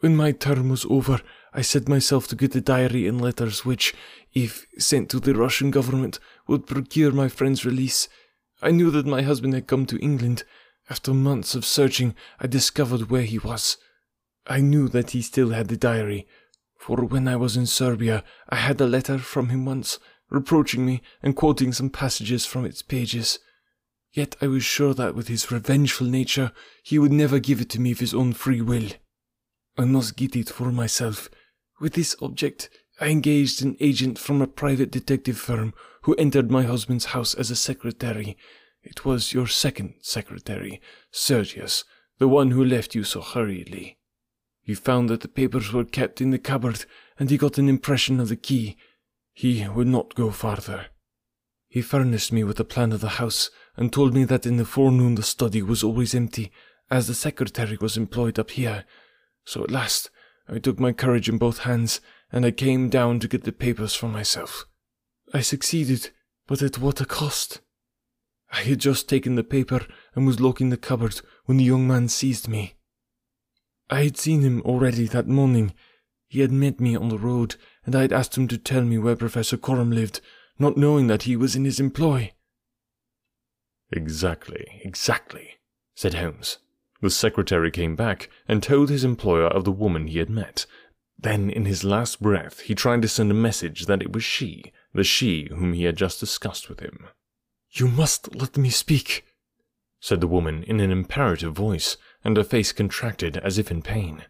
When 0.00 0.14
my 0.14 0.30
term 0.30 0.68
was 0.68 0.86
over, 0.88 1.20
I 1.52 1.62
set 1.62 1.88
myself 1.88 2.28
to 2.28 2.36
get 2.36 2.52
the 2.52 2.60
diary 2.60 3.08
and 3.08 3.20
letters 3.20 3.64
which, 3.64 3.94
if 4.32 4.66
sent 4.78 5.10
to 5.10 5.18
the 5.18 5.34
Russian 5.34 5.72
government, 5.72 6.20
would 6.46 6.68
procure 6.68 7.10
my 7.10 7.28
friend's 7.28 7.64
release. 7.64 8.08
I 8.62 8.70
knew 8.70 8.92
that 8.92 9.06
my 9.06 9.22
husband 9.22 9.54
had 9.54 9.66
come 9.66 9.86
to 9.86 9.98
England. 9.98 10.44
After 10.88 11.12
months 11.12 11.54
of 11.56 11.64
searching, 11.64 12.14
I 12.38 12.46
discovered 12.46 13.10
where 13.10 13.22
he 13.22 13.38
was. 13.38 13.76
I 14.46 14.60
knew 14.60 14.88
that 14.88 15.10
he 15.10 15.20
still 15.20 15.50
had 15.50 15.66
the 15.66 15.76
diary, 15.76 16.28
for 16.78 17.04
when 17.04 17.26
I 17.26 17.34
was 17.36 17.56
in 17.56 17.66
Siberia, 17.66 18.22
I 18.48 18.56
had 18.56 18.80
a 18.80 18.86
letter 18.86 19.18
from 19.18 19.48
him 19.48 19.64
once, 19.64 19.98
reproaching 20.30 20.86
me 20.86 21.02
and 21.22 21.34
quoting 21.34 21.72
some 21.72 21.90
passages 21.90 22.46
from 22.46 22.64
its 22.64 22.82
pages. 22.82 23.40
Yet 24.12 24.36
I 24.40 24.46
was 24.46 24.64
sure 24.64 24.94
that 24.94 25.16
with 25.16 25.26
his 25.26 25.50
revengeful 25.50 26.06
nature, 26.06 26.52
he 26.84 26.98
would 26.98 27.12
never 27.12 27.40
give 27.40 27.60
it 27.60 27.68
to 27.70 27.80
me 27.80 27.90
of 27.90 27.98
his 27.98 28.14
own 28.14 28.32
free 28.32 28.60
will. 28.60 28.88
I 29.78 29.84
must 29.84 30.16
get 30.16 30.34
it 30.34 30.48
for 30.48 30.72
myself. 30.72 31.30
With 31.80 31.94
this 31.94 32.16
object, 32.20 32.68
I 33.00 33.10
engaged 33.10 33.62
an 33.62 33.76
agent 33.78 34.18
from 34.18 34.42
a 34.42 34.48
private 34.48 34.90
detective 34.90 35.38
firm 35.38 35.72
who 36.02 36.16
entered 36.16 36.50
my 36.50 36.64
husband's 36.64 37.06
house 37.06 37.32
as 37.32 37.52
a 37.52 37.56
secretary. 37.56 38.36
It 38.82 39.04
was 39.04 39.32
your 39.32 39.46
second 39.46 39.94
secretary, 40.00 40.80
Sergius, 41.12 41.84
the 42.18 42.26
one 42.26 42.50
who 42.50 42.64
left 42.64 42.96
you 42.96 43.04
so 43.04 43.20
hurriedly. 43.20 43.98
He 44.62 44.74
found 44.74 45.08
that 45.10 45.20
the 45.20 45.28
papers 45.28 45.72
were 45.72 45.84
kept 45.84 46.20
in 46.20 46.30
the 46.30 46.40
cupboard, 46.40 46.84
and 47.16 47.30
he 47.30 47.38
got 47.38 47.56
an 47.56 47.68
impression 47.68 48.18
of 48.18 48.28
the 48.28 48.36
key. 48.36 48.76
He 49.32 49.66
would 49.68 49.86
not 49.86 50.16
go 50.16 50.32
farther. 50.32 50.86
He 51.68 51.82
furnished 51.82 52.32
me 52.32 52.42
with 52.42 52.58
a 52.58 52.64
plan 52.64 52.90
of 52.90 53.00
the 53.00 53.20
house, 53.20 53.50
and 53.76 53.92
told 53.92 54.12
me 54.12 54.24
that 54.24 54.44
in 54.44 54.56
the 54.56 54.64
forenoon 54.64 55.14
the 55.14 55.22
study 55.22 55.62
was 55.62 55.84
always 55.84 56.16
empty, 56.16 56.50
as 56.90 57.06
the 57.06 57.14
secretary 57.14 57.78
was 57.80 57.96
employed 57.96 58.40
up 58.40 58.50
here. 58.50 58.84
So 59.48 59.64
at 59.64 59.70
last 59.70 60.10
I 60.46 60.58
took 60.58 60.78
my 60.78 60.92
courage 60.92 61.26
in 61.26 61.38
both 61.38 61.60
hands, 61.60 62.02
and 62.30 62.44
I 62.44 62.50
came 62.50 62.90
down 62.90 63.18
to 63.20 63.28
get 63.28 63.44
the 63.44 63.52
papers 63.52 63.94
for 63.94 64.06
myself. 64.06 64.66
I 65.32 65.40
succeeded, 65.40 66.10
but 66.46 66.60
at 66.60 66.76
what 66.76 67.00
a 67.00 67.06
cost! 67.06 67.62
I 68.52 68.60
had 68.64 68.78
just 68.78 69.08
taken 69.08 69.36
the 69.36 69.42
paper 69.42 69.86
and 70.14 70.26
was 70.26 70.38
locking 70.38 70.68
the 70.68 70.76
cupboard 70.76 71.22
when 71.46 71.56
the 71.56 71.64
young 71.64 71.88
man 71.88 72.08
seized 72.08 72.46
me. 72.46 72.74
I 73.88 74.04
had 74.04 74.18
seen 74.18 74.42
him 74.42 74.60
already 74.66 75.06
that 75.06 75.28
morning. 75.28 75.72
He 76.26 76.40
had 76.40 76.52
met 76.52 76.78
me 76.78 76.94
on 76.94 77.08
the 77.08 77.18
road, 77.18 77.56
and 77.86 77.96
I 77.96 78.02
had 78.02 78.12
asked 78.12 78.36
him 78.36 78.48
to 78.48 78.58
tell 78.58 78.82
me 78.84 78.98
where 78.98 79.16
Professor 79.16 79.56
Coram 79.56 79.90
lived, 79.90 80.20
not 80.58 80.76
knowing 80.76 81.06
that 81.06 81.22
he 81.22 81.36
was 81.36 81.56
in 81.56 81.64
his 81.64 81.80
employ. 81.80 82.34
Exactly, 83.90 84.82
exactly, 84.84 85.54
said 85.94 86.12
Holmes. 86.12 86.58
The 87.00 87.10
secretary 87.10 87.70
came 87.70 87.94
back 87.94 88.28
and 88.48 88.62
told 88.62 88.88
his 88.88 89.04
employer 89.04 89.46
of 89.46 89.64
the 89.64 89.72
woman 89.72 90.08
he 90.08 90.18
had 90.18 90.30
met. 90.30 90.66
Then, 91.18 91.50
in 91.50 91.64
his 91.64 91.84
last 91.84 92.20
breath, 92.20 92.60
he 92.60 92.74
tried 92.74 93.02
to 93.02 93.08
send 93.08 93.30
a 93.30 93.34
message 93.34 93.86
that 93.86 94.02
it 94.02 94.12
was 94.12 94.24
she, 94.24 94.72
the 94.92 95.04
she 95.04 95.48
whom 95.50 95.72
he 95.72 95.84
had 95.84 95.96
just 95.96 96.20
discussed 96.20 96.68
with 96.68 96.80
him. 96.80 97.06
You 97.70 97.88
must 97.88 98.34
let 98.34 98.56
me 98.56 98.70
speak, 98.70 99.24
said 100.00 100.20
the 100.20 100.26
woman 100.26 100.62
in 100.64 100.80
an 100.80 100.90
imperative 100.90 101.54
voice, 101.54 101.96
and 102.24 102.36
her 102.36 102.44
face 102.44 102.72
contracted 102.72 103.36
as 103.38 103.58
if 103.58 103.70
in 103.70 103.82
pain. 103.82 104.24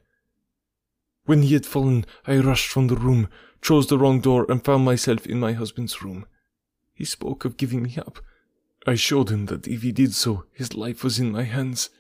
When 1.25 1.43
he 1.43 1.53
had 1.55 1.67
fallen, 1.67 2.07
I 2.27 2.39
rushed 2.39 2.69
from 2.69 2.89
the 2.89 2.97
room, 2.97 3.29
chose 3.61 3.87
the 3.87 3.99
wrong 3.99 4.21
door, 4.21 4.47
and 4.49 4.65
found 4.65 4.85
myself 4.85 5.27
in 5.27 5.39
my 5.39 5.53
husband's 5.53 6.03
room. 6.03 6.27
He 6.95 7.05
spoke 7.05 7.45
of 7.45 7.57
giving 7.57 7.83
me 7.83 7.97
up. 7.97 8.19
I 8.87 8.95
showed 8.95 9.31
him 9.31 9.47
that 9.47 9.69
if 9.69 9.83
he 9.83 9.93
did 9.93 10.15
so, 10.15 10.45
his 10.53 10.75
life 10.75 11.05
was 11.05 11.19
in 11.19 11.33
my 11.33 11.45
hands. 11.45 11.91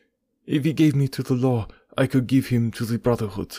If 0.49 0.65
he 0.65 0.73
gave 0.73 0.97
me 0.97 1.09
to 1.09 1.23
the 1.23 1.35
law, 1.35 1.69
I 1.99 2.07
could 2.07 2.27
give 2.27 2.47
him 2.47 2.71
to 2.71 2.87
the 2.87 2.99
Brotherhood. 2.99 3.57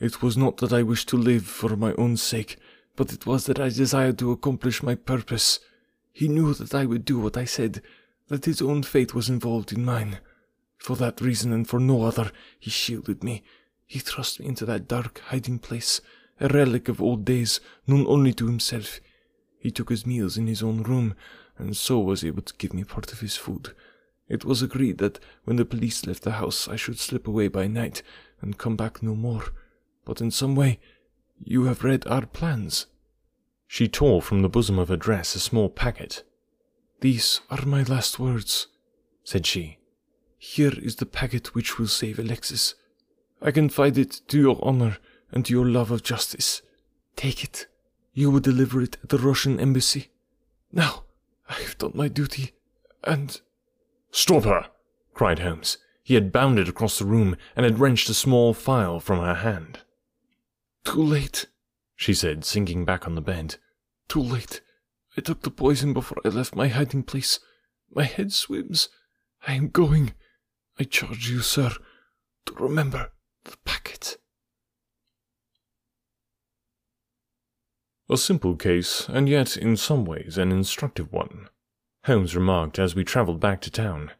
It 0.00 0.22
was 0.22 0.38
not 0.38 0.56
that 0.56 0.72
I 0.72 0.82
wished 0.82 1.10
to 1.10 1.18
live 1.18 1.44
for 1.44 1.76
my 1.76 1.92
own 1.98 2.16
sake, 2.16 2.56
but 2.96 3.12
it 3.12 3.26
was 3.26 3.44
that 3.44 3.60
I 3.60 3.68
desired 3.68 4.18
to 4.20 4.32
accomplish 4.32 4.82
my 4.82 4.94
purpose. 4.94 5.60
He 6.10 6.28
knew 6.28 6.54
that 6.54 6.74
I 6.74 6.86
would 6.86 7.04
do 7.04 7.18
what 7.18 7.36
I 7.36 7.44
said, 7.44 7.82
that 8.28 8.46
his 8.46 8.62
own 8.62 8.84
fate 8.84 9.12
was 9.12 9.28
involved 9.28 9.70
in 9.70 9.84
mine. 9.84 10.20
For 10.78 10.96
that 10.96 11.20
reason 11.20 11.52
and 11.52 11.68
for 11.68 11.78
no 11.78 12.04
other, 12.04 12.32
he 12.58 12.70
shielded 12.70 13.22
me. 13.22 13.42
He 13.84 13.98
thrust 13.98 14.40
me 14.40 14.46
into 14.46 14.64
that 14.64 14.88
dark 14.88 15.20
hiding 15.26 15.58
place, 15.58 16.00
a 16.40 16.48
relic 16.48 16.88
of 16.88 17.02
old 17.02 17.26
days, 17.26 17.60
known 17.86 18.06
only 18.06 18.32
to 18.32 18.46
himself. 18.46 18.98
He 19.58 19.70
took 19.70 19.90
his 19.90 20.06
meals 20.06 20.38
in 20.38 20.46
his 20.46 20.62
own 20.62 20.84
room, 20.84 21.14
and 21.58 21.76
so 21.76 21.98
was 22.00 22.24
able 22.24 22.40
to 22.40 22.54
give 22.56 22.72
me 22.72 22.82
part 22.82 23.12
of 23.12 23.20
his 23.20 23.36
food. 23.36 23.74
It 24.32 24.46
was 24.46 24.62
agreed 24.62 24.96
that 24.96 25.20
when 25.44 25.56
the 25.56 25.66
police 25.66 26.06
left 26.06 26.22
the 26.22 26.40
house, 26.42 26.66
I 26.66 26.74
should 26.74 26.98
slip 26.98 27.28
away 27.28 27.48
by 27.48 27.66
night 27.66 28.02
and 28.40 28.56
come 28.56 28.76
back 28.76 29.02
no 29.02 29.14
more. 29.14 29.52
But 30.06 30.22
in 30.22 30.30
some 30.30 30.54
way, 30.54 30.80
you 31.44 31.64
have 31.64 31.84
read 31.84 32.06
our 32.06 32.24
plans. 32.24 32.86
She 33.66 33.88
tore 33.88 34.22
from 34.22 34.40
the 34.40 34.48
bosom 34.48 34.78
of 34.78 34.88
her 34.88 34.96
dress 34.96 35.34
a 35.34 35.38
small 35.38 35.68
packet. 35.68 36.24
These 37.02 37.42
are 37.50 37.66
my 37.66 37.82
last 37.82 38.18
words, 38.18 38.68
said 39.22 39.44
she. 39.44 39.76
Here 40.38 40.72
is 40.80 40.96
the 40.96 41.04
packet 41.04 41.54
which 41.54 41.78
will 41.78 41.86
save 41.86 42.18
Alexis. 42.18 42.74
I 43.42 43.50
confide 43.50 43.98
it 43.98 44.22
to 44.28 44.38
your 44.38 44.58
honor 44.62 44.96
and 45.30 45.44
to 45.44 45.52
your 45.52 45.66
love 45.66 45.90
of 45.90 46.02
justice. 46.02 46.62
Take 47.16 47.44
it. 47.44 47.66
You 48.14 48.30
will 48.30 48.40
deliver 48.40 48.80
it 48.80 48.96
at 49.02 49.10
the 49.10 49.18
Russian 49.18 49.60
embassy. 49.60 50.08
Now, 50.72 51.04
I 51.50 51.60
have 51.60 51.76
done 51.76 51.92
my 51.94 52.08
duty, 52.08 52.52
and. 53.04 53.38
Stop 54.12 54.44
her! 54.44 54.70
cried 55.14 55.40
Holmes. 55.40 55.78
He 56.04 56.14
had 56.14 56.32
bounded 56.32 56.68
across 56.68 56.98
the 56.98 57.04
room 57.06 57.36
and 57.56 57.64
had 57.64 57.78
wrenched 57.78 58.08
a 58.08 58.14
small 58.14 58.54
file 58.54 59.00
from 59.00 59.20
her 59.20 59.36
hand. 59.36 59.80
Too 60.84 61.02
late, 61.02 61.46
she 61.96 62.12
said, 62.12 62.44
sinking 62.44 62.84
back 62.84 63.06
on 63.06 63.14
the 63.14 63.20
bed. 63.20 63.56
Too 64.08 64.20
late. 64.20 64.60
I 65.16 65.20
took 65.20 65.42
the 65.42 65.50
poison 65.50 65.92
before 65.92 66.18
I 66.24 66.28
left 66.28 66.54
my 66.54 66.68
hiding 66.68 67.04
place. 67.04 67.40
My 67.90 68.04
head 68.04 68.32
swims. 68.32 68.88
I 69.46 69.54
am 69.54 69.68
going. 69.68 70.14
I 70.78 70.84
charge 70.84 71.28
you, 71.28 71.40
sir, 71.40 71.70
to 72.46 72.54
remember 72.54 73.12
the 73.44 73.56
packet. 73.64 74.18
A 78.10 78.16
simple 78.16 78.56
case, 78.56 79.08
and 79.08 79.28
yet 79.28 79.56
in 79.56 79.76
some 79.76 80.04
ways 80.04 80.36
an 80.36 80.52
instructive 80.52 81.12
one, 81.12 81.48
Holmes 82.04 82.34
remarked 82.34 82.78
as 82.78 82.94
we 82.94 83.04
travelled 83.04 83.38
back 83.38 83.60
to 83.60 83.70
town. 83.70 84.10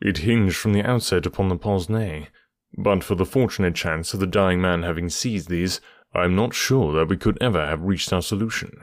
It 0.00 0.18
hinged 0.18 0.56
from 0.56 0.72
the 0.72 0.82
outset 0.82 1.26
upon 1.26 1.48
the 1.48 1.56
pince-nez, 1.56 2.28
but 2.76 3.04
for 3.04 3.14
the 3.14 3.26
fortunate 3.26 3.74
chance 3.74 4.14
of 4.14 4.20
the 4.20 4.26
dying 4.26 4.60
man 4.60 4.82
having 4.82 5.10
seized 5.10 5.48
these, 5.48 5.80
I 6.14 6.24
am 6.24 6.34
not 6.34 6.54
sure 6.54 6.94
that 6.94 7.08
we 7.08 7.18
could 7.18 7.36
ever 7.40 7.66
have 7.66 7.82
reached 7.82 8.12
our 8.12 8.22
solution. 8.22 8.80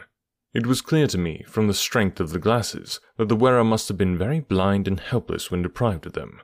It 0.54 0.68
was 0.68 0.82
clear 0.82 1.08
to 1.08 1.18
me, 1.18 1.44
from 1.48 1.68
the 1.68 1.74
strength 1.74 2.20
of 2.20 2.30
the 2.30 2.40
glasses, 2.40 3.00
that 3.18 3.30
the 3.30 3.36
wearer 3.36 3.64
must 3.64 3.88
have 3.88 3.98
been 3.98 4.18
very 4.18 4.42
blind 4.42 4.88
and 4.88 5.00
helpless 5.00 5.50
when 5.50 5.64
deprived 5.64 6.06
of 6.06 6.14
them. 6.14 6.40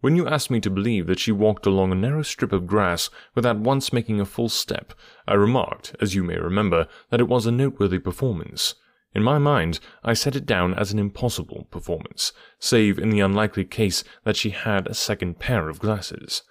When 0.00 0.16
you 0.16 0.26
asked 0.26 0.50
me 0.50 0.60
to 0.60 0.70
believe 0.70 1.06
that 1.06 1.20
she 1.20 1.32
walked 1.32 1.64
along 1.64 1.92
a 1.92 1.94
narrow 1.94 2.22
strip 2.22 2.52
of 2.52 2.66
grass 2.66 3.08
without 3.34 3.58
once 3.58 3.92
making 3.92 4.20
a 4.20 4.26
full 4.26 4.48
step, 4.48 4.92
I 5.28 5.34
remarked, 5.34 5.94
as 6.00 6.14
you 6.14 6.22
may 6.22 6.38
remember, 6.38 6.88
that 7.10 7.20
it 7.20 7.28
was 7.28 7.46
a 7.46 7.52
noteworthy 7.52 7.98
performance. 7.98 8.74
In 9.16 9.22
my 9.22 9.38
mind, 9.38 9.80
I 10.04 10.12
set 10.12 10.36
it 10.36 10.44
down 10.44 10.74
as 10.74 10.92
an 10.92 10.98
impossible 10.98 11.68
performance, 11.70 12.34
save 12.58 12.98
in 12.98 13.08
the 13.08 13.20
unlikely 13.20 13.64
case 13.64 14.04
that 14.24 14.36
she 14.36 14.50
had 14.50 14.86
a 14.86 14.92
second 14.92 15.38
pair 15.38 15.70
of 15.70 15.78
glasses. 15.78 16.42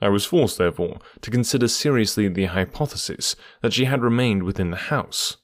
I 0.00 0.08
was 0.08 0.24
forced, 0.24 0.56
therefore, 0.56 0.98
to 1.20 1.30
consider 1.30 1.68
seriously 1.68 2.26
the 2.28 2.46
hypothesis 2.46 3.36
that 3.60 3.74
she 3.74 3.84
had 3.84 4.00
remained 4.00 4.44
within 4.44 4.70
the 4.70 4.88
house. 4.88 5.36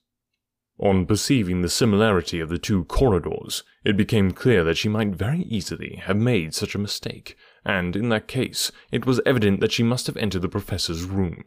On 0.78 1.04
perceiving 1.04 1.60
the 1.60 1.68
similarity 1.68 2.40
of 2.40 2.48
the 2.48 2.56
two 2.56 2.84
corridors, 2.84 3.64
it 3.84 3.94
became 3.94 4.30
clear 4.30 4.64
that 4.64 4.78
she 4.78 4.88
might 4.88 5.08
very 5.08 5.42
easily 5.42 5.96
have 5.96 6.16
made 6.16 6.54
such 6.54 6.74
a 6.74 6.78
mistake, 6.78 7.36
and 7.66 7.94
in 7.94 8.08
that 8.08 8.28
case, 8.28 8.72
it 8.90 9.04
was 9.04 9.20
evident 9.26 9.60
that 9.60 9.72
she 9.72 9.82
must 9.82 10.06
have 10.06 10.16
entered 10.16 10.40
the 10.40 10.48
professor's 10.48 11.04
room. 11.04 11.44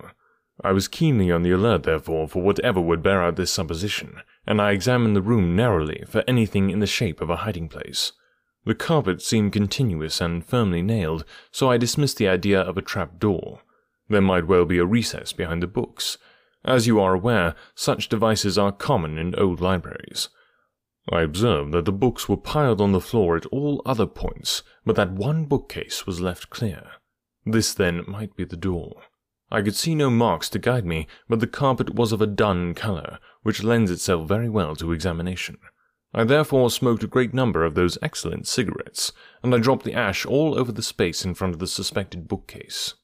I 0.63 0.71
was 0.71 0.87
keenly 0.87 1.31
on 1.31 1.43
the 1.43 1.51
alert, 1.51 1.83
therefore, 1.83 2.27
for 2.27 2.41
whatever 2.41 2.79
would 2.79 3.03
bear 3.03 3.21
out 3.21 3.35
this 3.35 3.51
supposition, 3.51 4.21
and 4.47 4.61
I 4.61 4.71
examined 4.71 5.15
the 5.15 5.21
room 5.21 5.55
narrowly 5.55 6.03
for 6.07 6.23
anything 6.27 6.69
in 6.69 6.79
the 6.79 6.87
shape 6.87 7.21
of 7.21 7.29
a 7.29 7.37
hiding 7.37 7.67
place. 7.67 8.13
The 8.65 8.75
carpet 8.75 9.21
seemed 9.21 9.53
continuous 9.53 10.21
and 10.21 10.45
firmly 10.45 10.81
nailed, 10.81 11.25
so 11.51 11.69
I 11.69 11.77
dismissed 11.77 12.17
the 12.17 12.29
idea 12.29 12.61
of 12.61 12.77
a 12.77 12.81
trap 12.81 13.19
door. 13.19 13.61
There 14.09 14.21
might 14.21 14.47
well 14.47 14.65
be 14.65 14.77
a 14.77 14.85
recess 14.85 15.33
behind 15.33 15.61
the 15.61 15.67
books, 15.67 16.17
as 16.65 16.87
you 16.87 16.99
are 16.99 17.13
aware, 17.13 17.53
such 17.75 18.09
devices 18.09 18.57
are 18.57 18.71
common 18.71 19.19
in 19.19 19.35
old 19.35 19.61
libraries. 19.61 20.29
I 21.11 21.21
observed 21.21 21.71
that 21.73 21.85
the 21.85 21.91
books 21.91 22.27
were 22.27 22.37
piled 22.37 22.81
on 22.81 22.91
the 22.91 22.99
floor 22.99 23.37
at 23.37 23.45
all 23.47 23.83
other 23.85 24.07
points, 24.07 24.63
but 24.83 24.95
that 24.95 25.11
one 25.11 25.45
bookcase 25.45 26.07
was 26.07 26.21
left 26.21 26.49
clear. 26.49 26.93
This, 27.45 27.73
then, 27.75 28.03
might 28.07 28.35
be 28.35 28.45
the 28.45 28.57
door. 28.57 29.03
I 29.51 29.61
could 29.61 29.75
see 29.75 29.95
no 29.95 30.09
marks 30.09 30.49
to 30.49 30.59
guide 30.59 30.85
me, 30.85 31.07
but 31.29 31.39
the 31.39 31.47
carpet 31.47 31.93
was 31.93 32.11
of 32.11 32.21
a 32.21 32.27
dun 32.27 32.73
color, 32.73 33.19
which 33.43 33.63
lends 33.63 33.91
itself 33.91 34.27
very 34.27 34.49
well 34.49 34.75
to 34.77 34.91
examination. 34.91 35.57
I 36.13 36.23
therefore 36.23 36.71
smoked 36.71 37.03
a 37.03 37.07
great 37.07 37.33
number 37.33 37.63
of 37.63 37.75
those 37.75 37.97
excellent 38.01 38.47
cigarettes, 38.47 39.11
and 39.43 39.53
I 39.53 39.59
dropped 39.59 39.83
the 39.83 39.93
ash 39.93 40.25
all 40.25 40.57
over 40.57 40.71
the 40.71 40.81
space 40.81 41.25
in 41.25 41.33
front 41.33 41.53
of 41.53 41.59
the 41.59 41.67
suspected 41.67 42.27
bookcase. 42.27 42.95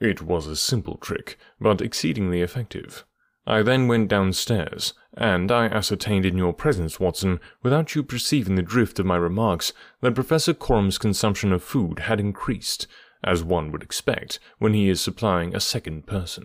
It 0.00 0.22
was 0.22 0.46
a 0.46 0.54
simple 0.54 0.96
trick, 0.96 1.36
but 1.60 1.80
exceedingly 1.80 2.40
effective. 2.40 3.04
I 3.44 3.62
then 3.62 3.88
went 3.88 4.08
downstairs, 4.08 4.94
and 5.16 5.50
I 5.50 5.66
ascertained 5.66 6.24
in 6.26 6.38
your 6.38 6.52
presence, 6.52 7.00
Watson, 7.00 7.40
without 7.62 7.94
you 7.94 8.02
perceiving 8.02 8.54
the 8.54 8.62
drift 8.62 8.98
of 8.98 9.06
my 9.06 9.16
remarks, 9.16 9.72
that 10.00 10.14
Professor 10.14 10.54
Coram's 10.54 10.98
consumption 10.98 11.52
of 11.52 11.62
food 11.62 12.00
had 12.00 12.20
increased, 12.20 12.86
as 13.24 13.42
one 13.42 13.72
would 13.72 13.82
expect 13.82 14.38
when 14.58 14.74
he 14.74 14.88
is 14.88 15.00
supplying 15.00 15.54
a 15.54 15.60
second 15.60 16.06
person. 16.06 16.44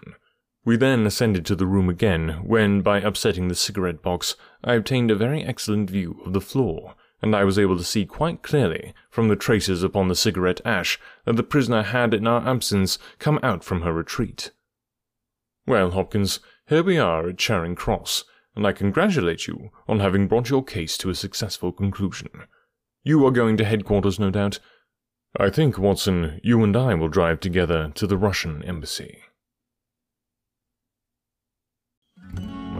We 0.66 0.78
then 0.78 1.06
ascended 1.06 1.46
to 1.48 1.56
the 1.56 1.66
room 1.66 1.90
again, 1.90 2.40
when, 2.44 2.82
by 2.82 3.00
upsetting 3.00 3.48
the 3.48 3.56
cigarette 3.56 4.02
box, 4.02 4.36
I 4.64 4.76
obtained 4.76 5.12
a 5.12 5.16
very 5.16 5.44
excellent 5.44 5.90
view 5.90 6.22
of 6.26 6.34
the 6.34 6.42
floor, 6.42 6.96
and 7.22 7.36
I 7.36 7.44
was 7.44 7.60
able 7.60 7.78
to 7.78 7.84
see 7.84 8.06
quite 8.06 8.42
clearly, 8.44 8.94
from 9.10 9.28
the 9.28 9.36
traces 9.36 9.84
upon 9.84 10.08
the 10.08 10.16
cigarette 10.16 10.62
ash, 10.64 11.00
that 11.26 11.36
the 11.36 11.44
prisoner 11.44 11.84
had, 11.84 12.14
in 12.14 12.28
our 12.28 12.48
absence, 12.48 12.98
come 13.20 13.40
out 13.44 13.64
from 13.64 13.82
her 13.82 13.94
retreat. 13.94 14.52
Well, 15.68 15.92
Hopkins, 15.92 16.40
here 16.68 16.84
we 16.84 16.98
are 16.98 17.30
at 17.30 17.38
Charing 17.38 17.76
Cross, 17.76 18.24
and 18.56 18.66
I 18.66 18.72
congratulate 18.72 19.48
you 19.48 19.70
on 19.88 20.00
having 20.00 20.28
brought 20.28 20.50
your 20.50 20.64
case 20.64 20.98
to 21.00 21.10
a 21.10 21.16
successful 21.16 21.72
conclusion. 21.72 22.30
You 23.04 23.26
are 23.26 23.32
going 23.32 23.58
to 23.58 23.66
headquarters, 23.66 24.20
no 24.20 24.30
doubt. 24.30 24.60
I 25.36 25.50
think, 25.50 25.80
Watson, 25.80 26.39
you 26.43 26.63
and 26.63 26.78
I 26.78 26.93
will 26.93 27.10
drive 27.10 27.39
together 27.39 27.91
to 27.96 28.06
the 28.06 28.17
Russian 28.17 28.62
embassy. 28.63 29.24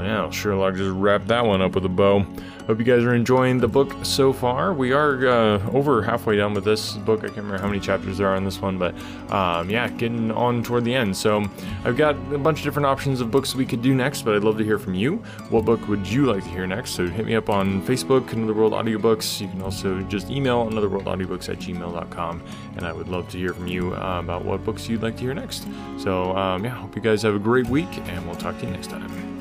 Well, 0.04 0.32
Sherlock 0.32 0.76
just 0.76 0.92
wrapped 0.92 1.28
that 1.28 1.46
one 1.46 1.62
up 1.62 1.76
with 1.76 1.86
a 1.86 1.90
bow. 1.90 2.26
Hope 2.68 2.78
you 2.78 2.84
guys 2.84 3.04
are 3.04 3.14
enjoying 3.14 3.58
the 3.58 3.70
book 3.70 3.94
so 4.04 4.34
far. 4.34 4.74
We 4.74 4.92
are 4.92 5.28
uh, 5.28 5.72
over 5.72 6.02
halfway 6.02 6.36
done 6.36 6.54
with 6.54 6.66
this 6.66 6.94
book. 6.98 7.20
I 7.20 7.28
can't 7.28 7.38
remember 7.38 7.58
how 7.58 7.68
many 7.68 7.80
chapters 7.80 8.18
there 8.18 8.28
are 8.28 8.36
in 8.36 8.44
this 8.44 8.60
one, 8.62 8.78
but 8.78 8.94
um, 9.32 9.70
yeah, 9.70 9.88
getting 9.90 10.30
on 10.32 10.62
toward 10.62 10.84
the 10.84 10.94
end. 10.94 11.16
So 11.16 11.46
I've 11.86 11.96
got 11.96 12.16
a 12.34 12.38
bunch 12.38 12.60
of 12.60 12.66
different 12.66 12.86
options 12.86 13.22
of 13.22 13.32
books 13.32 13.56
we 13.56 13.66
could 13.66 13.82
do 13.82 13.96
next, 13.96 14.24
but 14.24 14.36
I'd 14.36 14.44
love 14.44 14.58
to 14.58 14.64
hear 14.66 14.78
from 14.78 14.94
you. 14.94 15.18
What 15.50 15.64
book 15.64 15.88
would 15.88 16.06
you 16.06 16.26
like 16.26 16.44
to 16.44 16.50
hear 16.50 16.68
next? 16.68 16.92
So 16.92 17.08
hit 17.08 17.26
me 17.26 17.36
up 17.36 17.50
on 17.50 17.82
Facebook, 17.86 18.34
Another 18.34 18.54
World 18.54 18.74
Audiobooks. 18.74 19.40
You 19.40 19.48
can 19.48 19.62
also 19.62 20.02
just 20.04 20.30
email 20.30 20.66
anotherworldaudiobooks 20.70 21.48
at 21.48 21.60
gmail.com, 21.60 22.44
and 22.76 22.86
I 22.86 22.92
would 22.92 23.08
love 23.08 23.30
to 23.30 23.38
hear 23.38 23.54
from 23.54 23.68
you 23.68 23.94
uh, 23.96 24.20
about 24.20 24.44
what 24.44 24.66
books 24.66 24.90
you'd 24.90 25.02
like 25.02 25.16
to 25.16 25.22
hear 25.22 25.34
next. 25.34 25.66
So 25.98 26.36
um, 26.36 26.66
yeah, 26.66 26.72
hope 26.72 26.96
you 26.96 27.02
guys 27.02 27.22
have 27.22 27.36
a 27.36 27.40
great 27.40 27.68
week, 27.68 27.90
and 28.08 28.26
we'll 28.26 28.36
talk 28.36 28.58
to 28.60 28.66
you 28.66 28.72
next 28.72 28.88
time. 28.88 29.33